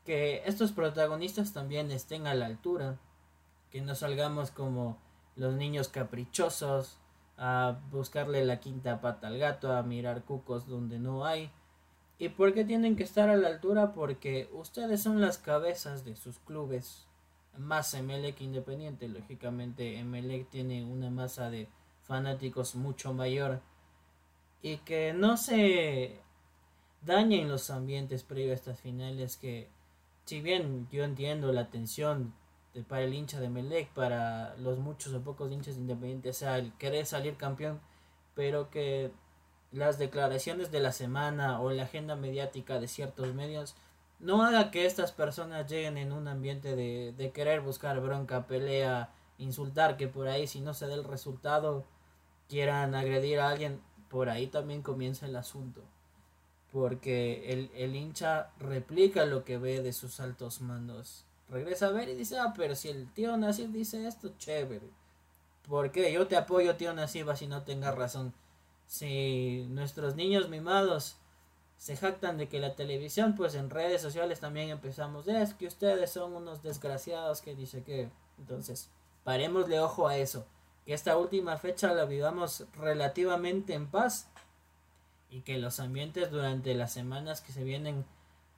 [0.05, 2.99] que estos protagonistas también estén a la altura,
[3.71, 4.99] que no salgamos como
[5.37, 6.99] los niños caprichosos
[7.39, 11.51] a buscarle la quinta pata al gato, a mirar cucos donde no hay.
[12.19, 13.93] ¿Y por qué tienen que estar a la altura?
[13.93, 17.07] Porque ustedes son las cabezas de sus clubes.
[17.59, 21.69] Más Emelec Independiente, lógicamente Emelec tiene una masa de
[22.03, 23.61] fanáticos mucho mayor.
[24.63, 26.21] Y que no se
[27.03, 29.69] dañen los ambientes previos a estas finales que
[30.25, 32.35] si bien yo entiendo la tensión
[32.75, 36.59] de, para el hincha de Melec, para los muchos o pocos hinchas independientes, o sea,
[36.59, 37.81] el querer salir campeón,
[38.35, 39.13] pero que
[39.73, 43.77] las declaraciones de la semana o la agenda mediática de ciertos medios
[44.19, 49.13] no haga que estas personas lleguen en un ambiente de, de querer buscar bronca, pelea,
[49.39, 51.85] insultar, que por ahí si no se da el resultado
[52.49, 55.83] quieran agredir a alguien, por ahí también comienza el asunto
[56.77, 61.25] porque el, el, hincha replica lo que ve de sus altos mandos.
[61.49, 64.91] Regresa a ver y dice, ah, pero si el tío Nasif dice esto, chévere.
[65.67, 68.35] Porque yo te apoyo, tío Nasif, así no tengas razón.
[68.87, 71.17] Si nuestros niños mimados
[71.77, 76.11] se jactan de que la televisión, pues en redes sociales también empezamos, es que ustedes
[76.11, 78.11] son unos desgraciados que dice que...
[78.39, 78.91] Entonces,
[79.25, 80.47] parémosle ojo a eso.
[80.85, 84.29] Que esta última fecha la vivamos relativamente en paz
[85.31, 88.05] y que los ambientes durante las semanas que se vienen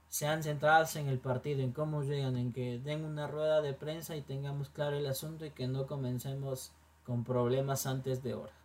[0.09, 4.16] sean centrados en el partido, en cómo llegan, en que den una rueda de prensa
[4.16, 6.73] y tengamos claro el asunto y que no comencemos
[7.05, 8.58] con problemas antes de hora.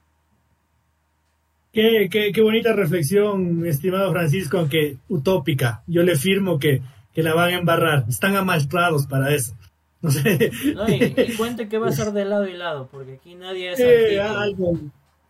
[1.74, 5.82] Qué, qué, qué bonita reflexión, estimado Francisco, aunque utópica.
[5.88, 6.82] Yo le firmo que,
[7.13, 8.05] que la van a embarrar.
[8.07, 9.55] Están amastrados para eso.
[10.01, 10.51] No sé.
[10.76, 13.71] No, y, y, cuente que va a ser de lado y lado, porque aquí nadie
[13.71, 13.80] es.
[13.80, 14.78] Eh, algo,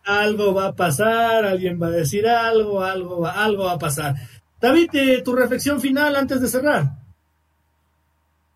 [0.04, 4.14] algo va a pasar, alguien va a decir algo, algo va, algo va a pasar.
[4.60, 6.90] David, eh, tu reflexión final antes de cerrar.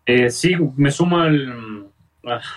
[0.05, 1.91] Eh, sí, me sumo al,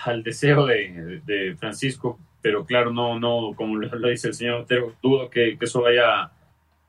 [0.05, 4.93] al deseo de, de, Francisco, pero claro, no, no, como lo, dice el señor Otero,
[5.01, 6.29] dudo que, que eso vaya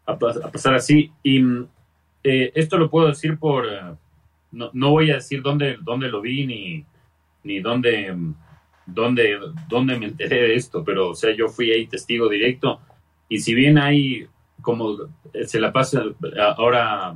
[0.05, 1.11] a, pasar así.
[1.23, 1.43] Y
[2.23, 3.67] eh, esto lo puedo decir por,
[4.53, 6.85] no, no voy a decir dónde, dónde lo vi ni,
[7.45, 8.15] ni dónde
[8.87, 9.39] dónde,
[9.69, 12.81] dónde me enteré de esto, pero o sea, yo fui ahí testigo directo
[13.29, 14.27] y si bien hay
[14.61, 14.97] como
[15.45, 16.03] se la pasa
[16.57, 17.15] ahora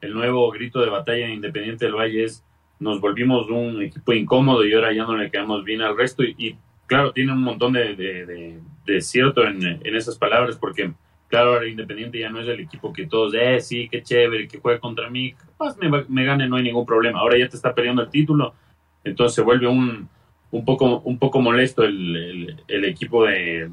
[0.00, 2.44] el nuevo grito de batalla Independiente del Valle es
[2.80, 6.56] nos volvimos un equipo incómodo y ahora ya no le quedamos bien al resto y,
[6.86, 8.60] claro, tiene un montón de,
[9.00, 10.92] cierto en, esas palabras porque
[11.28, 14.58] claro, ahora Independiente ya no es el equipo que todos, eh, sí, qué chévere, que
[14.58, 17.74] juegue contra mí, capaz me, me gane, no hay ningún problema, ahora ya te está
[17.74, 18.54] perdiendo el título,
[19.02, 20.08] entonces se vuelve un,
[20.54, 23.68] un poco, un poco molesto el, el, equipo de,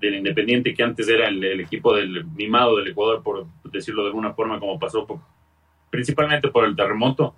[0.00, 4.32] del Independiente, que antes era el, equipo del mimado del Ecuador, por decirlo de alguna
[4.32, 5.06] forma, como pasó
[5.90, 7.34] principalmente por el terremoto.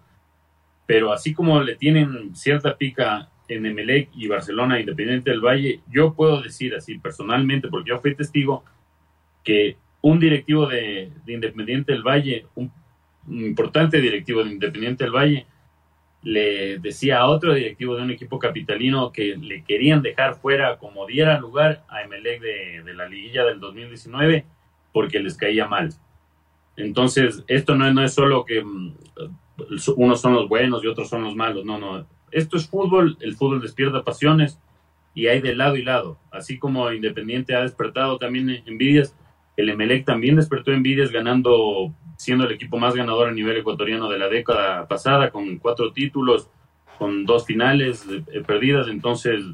[0.86, 6.14] Pero así como le tienen cierta pica en Emelec y Barcelona, Independiente del Valle, yo
[6.14, 8.64] puedo decir así personalmente, porque yo fui testigo,
[9.42, 12.70] que un directivo de, de Independiente del Valle, un
[13.28, 15.46] importante directivo de Independiente del Valle,
[16.24, 21.06] le decía a otro directivo de un equipo capitalino que le querían dejar fuera como
[21.06, 24.44] diera lugar a Emelec de, la liguilla del 2019
[24.92, 25.90] porque les caía mal.
[26.76, 28.94] Entonces, esto no, no es solo que mm,
[29.96, 32.06] unos son los buenos y otros son los malos, no, no.
[32.34, 34.58] Esto es fútbol, el fútbol despierta pasiones
[35.14, 36.18] y hay de lado y lado.
[36.32, 39.14] Así como Independiente ha despertado también envidias,
[39.56, 44.18] el Emelec también despertó envidias ganando, siendo el equipo más ganador a nivel ecuatoriano de
[44.18, 46.50] la década pasada, con cuatro títulos,
[46.98, 49.44] con dos finales eh, perdidas, entonces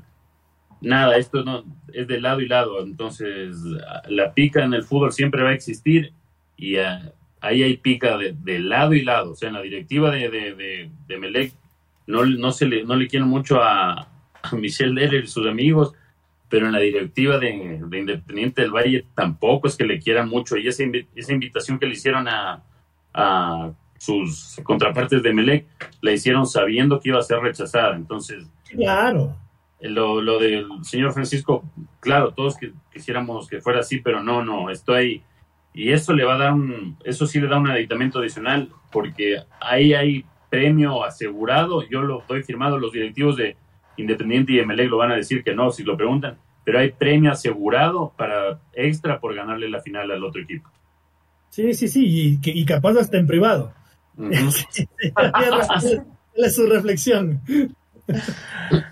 [0.81, 3.57] nada, esto no es de lado y lado, entonces
[4.09, 6.15] la pica en el fútbol siempre va a existir
[6.57, 7.13] y ah,
[7.43, 11.19] ahí hay pica de, lado y lado, o sea, en la directiva de, de, de,
[11.19, 11.53] Melec
[12.11, 14.09] no, no, se le, no le quieren mucho a,
[14.43, 15.95] a Michel Deller y sus amigos,
[16.49, 20.57] pero en la directiva de, Independiente del Valle tampoco es que le quieran mucho.
[20.57, 20.83] Y esa,
[21.15, 22.63] esa invitación que le hicieron a,
[23.15, 25.67] a sus contrapartes de Melec
[26.01, 28.47] la hicieron sabiendo que iba a ser rechazada, entonces...
[28.71, 29.37] Claro.
[29.81, 31.65] lo, lo del señor Francisco,
[31.99, 32.57] claro, todos
[32.93, 35.23] quisiéramos que fuera así, pero no, no, esto ahí.
[35.75, 39.43] Y eso le va a dar un, eso sí le da un aditamento adicional, porque
[39.61, 43.57] ahí hay premio asegurado, yo lo estoy firmado, los directivos de
[43.97, 47.33] Independiente y MLE lo van a decir que no, si lo preguntan, pero hay premio
[47.33, 50.69] asegurado para extra por ganarle la final al otro equipo.
[51.51, 53.73] Sí, sí, sí, y, y capaz hasta en privado.
[56.35, 57.41] es su reflexión.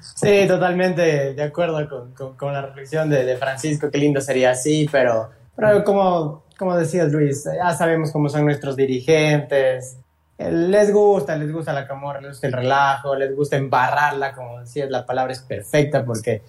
[0.01, 5.85] Sí, totalmente de acuerdo con, la reflexión de, Francisco, qué lindo sería así, pero, pero
[5.85, 9.99] como, como decías Luis, ya sabemos cómo son nuestros dirigentes,
[10.39, 14.89] les gusta, les gusta la camorra, les gusta el relajo, les gusta embarrarla, como decías,
[14.91, 16.43] la palabra es perfecta porque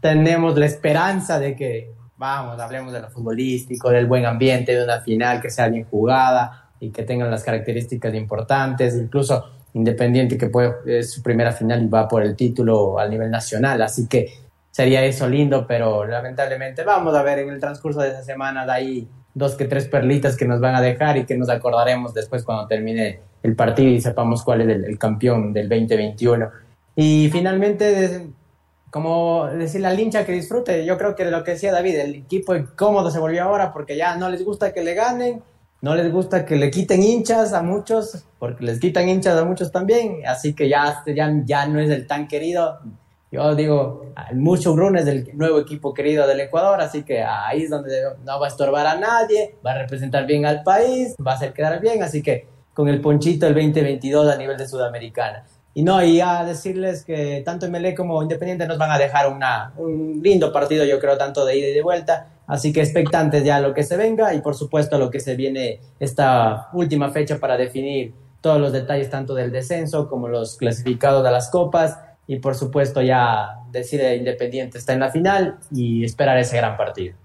[0.00, 5.00] tenemos la esperanza de que, vamos, hablemos de lo futbolístico, del buen ambiente, de una
[5.00, 10.98] final que sea bien jugada y que tengan las características importantes, incluso Independiente que puede,
[10.98, 14.32] es su primera final y va por el título a nivel nacional, así que
[14.68, 18.72] sería eso lindo, pero lamentablemente vamos a ver en el transcurso de esa semana de
[18.72, 22.44] ahí dos que tres perlitas que nos van a dejar y que nos acordaremos después
[22.44, 26.50] cuando termine el partido y sepamos cuál es el, campeón del 2021.
[26.96, 28.28] Y finalmente,
[28.90, 32.54] como decir la lincha que disfrute, yo creo que lo que decía David, el equipo
[32.76, 35.42] cómodo se volvió ahora porque ya no les gusta que le ganen,
[35.82, 39.72] no les gusta que le quiten hinchas a muchos, porque les quitan hinchas a muchos
[39.72, 42.80] también, así que ya, ya, ya no es el tan querido.
[43.32, 47.70] Yo digo, mucho Brun es el nuevo equipo querido del Ecuador, así que ahí es
[47.70, 51.34] donde no va a estorbar a nadie, va a representar bien al país, va a
[51.36, 55.44] hacer quedar bien, así que con el ponchito el 2022 a nivel de Sudamericana.
[55.74, 59.72] Y no, y a decirles que tanto MLE como Independiente nos van a dejar una,
[59.76, 62.26] un lindo partido, yo creo, tanto de ida y de vuelta.
[62.48, 65.20] Así que expectantes ya a lo que se venga y por supuesto a lo que
[65.20, 70.56] se viene esta última fecha para definir todos los detalles tanto del descenso como los
[70.56, 71.98] clasificados a las copas
[72.30, 77.16] y por supuesto ya decide Independiente está en la final y esperar ese gran partido.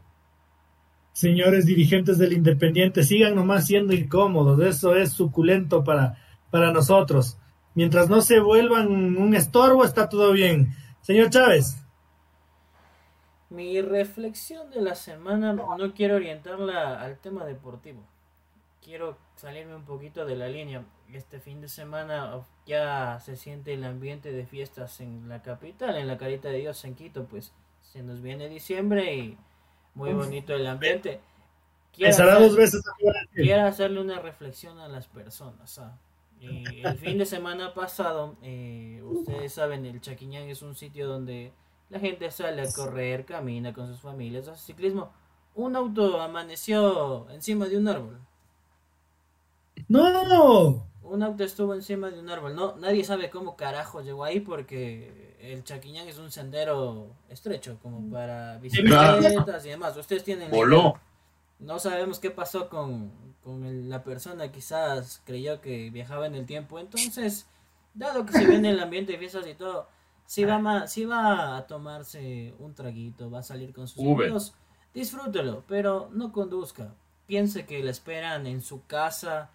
[1.14, 6.18] Señores dirigentes del Independiente, sigan nomás siendo incómodos, eso es suculento para,
[6.50, 7.38] para nosotros.
[7.76, 10.74] Mientras no se vuelvan un estorbo, está todo bien.
[11.02, 11.78] Señor Chávez.
[13.52, 18.02] Mi reflexión de la semana no quiero orientarla al tema deportivo.
[18.82, 20.84] Quiero salirme un poquito de la línea.
[21.14, 26.08] Este fin de semana ya se siente el ambiente de fiestas en la capital, en
[26.08, 29.38] la Carita de Dios en Quito, pues se nos viene diciembre y
[29.94, 31.22] muy bonito el ambiente.
[31.94, 32.84] Quiero, dos veces
[33.34, 35.80] quiero hacerle una reflexión a las personas.
[35.80, 35.98] ¿ah?
[36.42, 41.54] el fin de semana pasado, eh, ustedes saben, el Chaquiñán es un sitio donde
[41.90, 45.12] la gente sale a correr, camina con sus familias, hace ciclismo.
[45.54, 48.20] Un auto amaneció encima de un árbol.
[49.88, 50.86] ¡No!
[51.08, 52.56] Un auto estuvo encima de un árbol.
[52.56, 58.10] No, nadie sabe cómo carajo llegó ahí porque el Chaquiñán es un sendero estrecho como
[58.12, 59.96] para bicicletas y demás.
[59.98, 60.52] Ustedes tienen...
[60.52, 61.00] Voló.
[61.60, 63.12] No sabemos qué pasó con,
[63.44, 64.52] con la persona.
[64.52, 66.80] Quizás creyó que viajaba en el tiempo.
[66.80, 67.48] Entonces,
[67.96, 69.88] dado que se viene el ambiente de fiestas y todo,
[70.26, 74.54] si va, si va a tomarse un traguito, va a salir con sus amigos,
[74.94, 76.94] disfrútelo, pero no conduzca.
[77.26, 79.50] Piense que le esperan en su casa,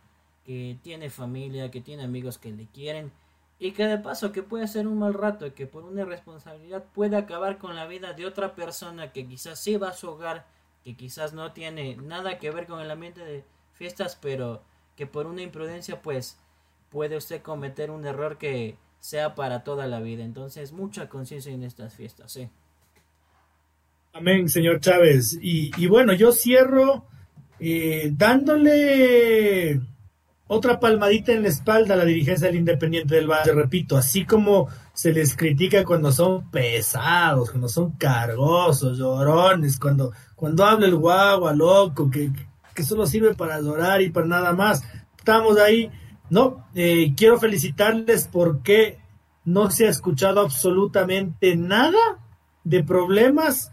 [0.50, 3.12] que tiene familia, que tiene amigos que le quieren
[3.60, 7.16] y que de paso que puede ser un mal rato que por una irresponsabilidad puede
[7.16, 10.48] acabar con la vida de otra persona que quizás sí va a su hogar,
[10.82, 13.44] que quizás no tiene nada que ver con el ambiente de
[13.74, 14.60] fiestas, pero
[14.96, 16.36] que por una imprudencia pues
[16.90, 20.24] puede usted cometer un error que sea para toda la vida.
[20.24, 22.48] Entonces, mucha conciencia en estas fiestas, ¿sí?
[24.14, 25.38] Amén, señor Chávez.
[25.40, 27.04] Y, bueno, yo cierro
[27.60, 29.80] eh, dándole
[30.52, 33.52] otra palmadita en la espalda a la dirigencia del Independiente del Valle.
[33.52, 40.64] Repito, así como se les critica cuando son pesados, cuando son cargosos, llorones, cuando, cuando
[40.64, 42.32] habla el guagua loco, que,
[42.74, 44.82] que solo sirve para llorar y para nada más.
[45.16, 45.88] Estamos ahí
[46.30, 48.98] no, eh, quiero felicitarles porque
[49.44, 52.18] no se ha escuchado absolutamente nada
[52.64, 53.70] de problemas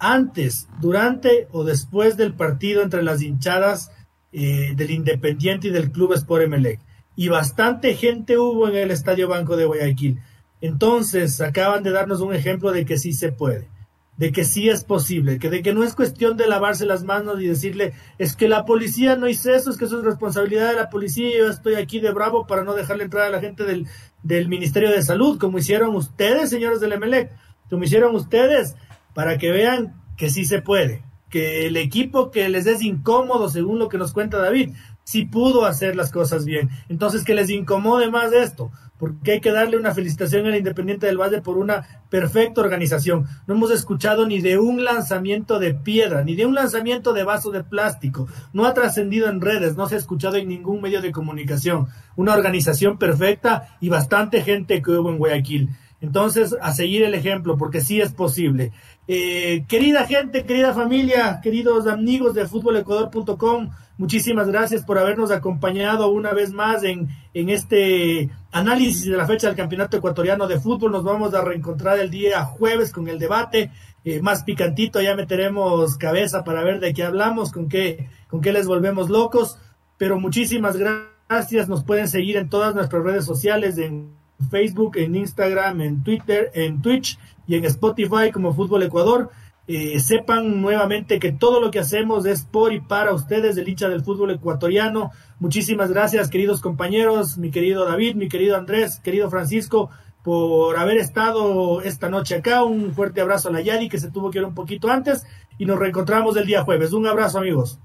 [0.00, 3.92] antes, durante o después del partido entre las hinchadas
[4.38, 6.78] eh, del Independiente y del Club Sport Emelec.
[7.16, 10.20] Y bastante gente hubo en el Estadio Banco de Guayaquil.
[10.60, 13.70] Entonces, acaban de darnos un ejemplo de que sí se puede,
[14.18, 17.40] de que sí es posible, que de que no es cuestión de lavarse las manos
[17.40, 20.76] y decirle, es que la policía no hizo eso, es que eso es responsabilidad de
[20.76, 23.64] la policía y yo estoy aquí de bravo para no dejarle entrar a la gente
[23.64, 23.86] del,
[24.22, 27.32] del Ministerio de Salud, como hicieron ustedes, señores del Emelec,
[27.70, 28.76] como hicieron ustedes,
[29.14, 33.78] para que vean que sí se puede, que el equipo que les es incómodo, según
[33.78, 34.70] lo que nos cuenta David,
[35.04, 36.70] sí pudo hacer las cosas bien.
[36.88, 41.20] Entonces, que les incomode más esto, porque hay que darle una felicitación al Independiente del
[41.20, 43.26] Valle por una perfecta organización.
[43.46, 47.50] No hemos escuchado ni de un lanzamiento de piedra, ni de un lanzamiento de vaso
[47.50, 48.26] de plástico.
[48.52, 51.88] No ha trascendido en redes, no se ha escuchado en ningún medio de comunicación.
[52.16, 55.70] Una organización perfecta y bastante gente que hubo en Guayaquil.
[56.00, 58.72] Entonces, a seguir el ejemplo, porque sí es posible.
[59.08, 66.32] Eh, querida gente, querida familia, queridos amigos de futbolecuador.com, muchísimas gracias por habernos acompañado una
[66.32, 70.90] vez más en, en este análisis de la fecha del Campeonato Ecuatoriano de Fútbol.
[70.90, 73.70] Nos vamos a reencontrar el día jueves con el debate
[74.04, 78.52] eh, más picantito, ya meteremos cabeza para ver de qué hablamos, con qué, con qué
[78.52, 79.58] les volvemos locos.
[79.98, 84.10] Pero muchísimas gracias, nos pueden seguir en todas nuestras redes sociales, en
[84.50, 89.30] Facebook, en Instagram, en Twitter, en Twitch y en Spotify como Fútbol Ecuador.
[89.68, 93.88] Eh, sepan nuevamente que todo lo que hacemos es por y para ustedes, del hincha
[93.88, 95.10] del fútbol ecuatoriano.
[95.40, 99.90] Muchísimas gracias, queridos compañeros, mi querido David, mi querido Andrés, querido Francisco,
[100.22, 102.62] por haber estado esta noche acá.
[102.62, 105.26] Un fuerte abrazo a la Yadi, que se tuvo que ir un poquito antes,
[105.58, 106.92] y nos reencontramos el día jueves.
[106.92, 107.80] Un abrazo, amigos.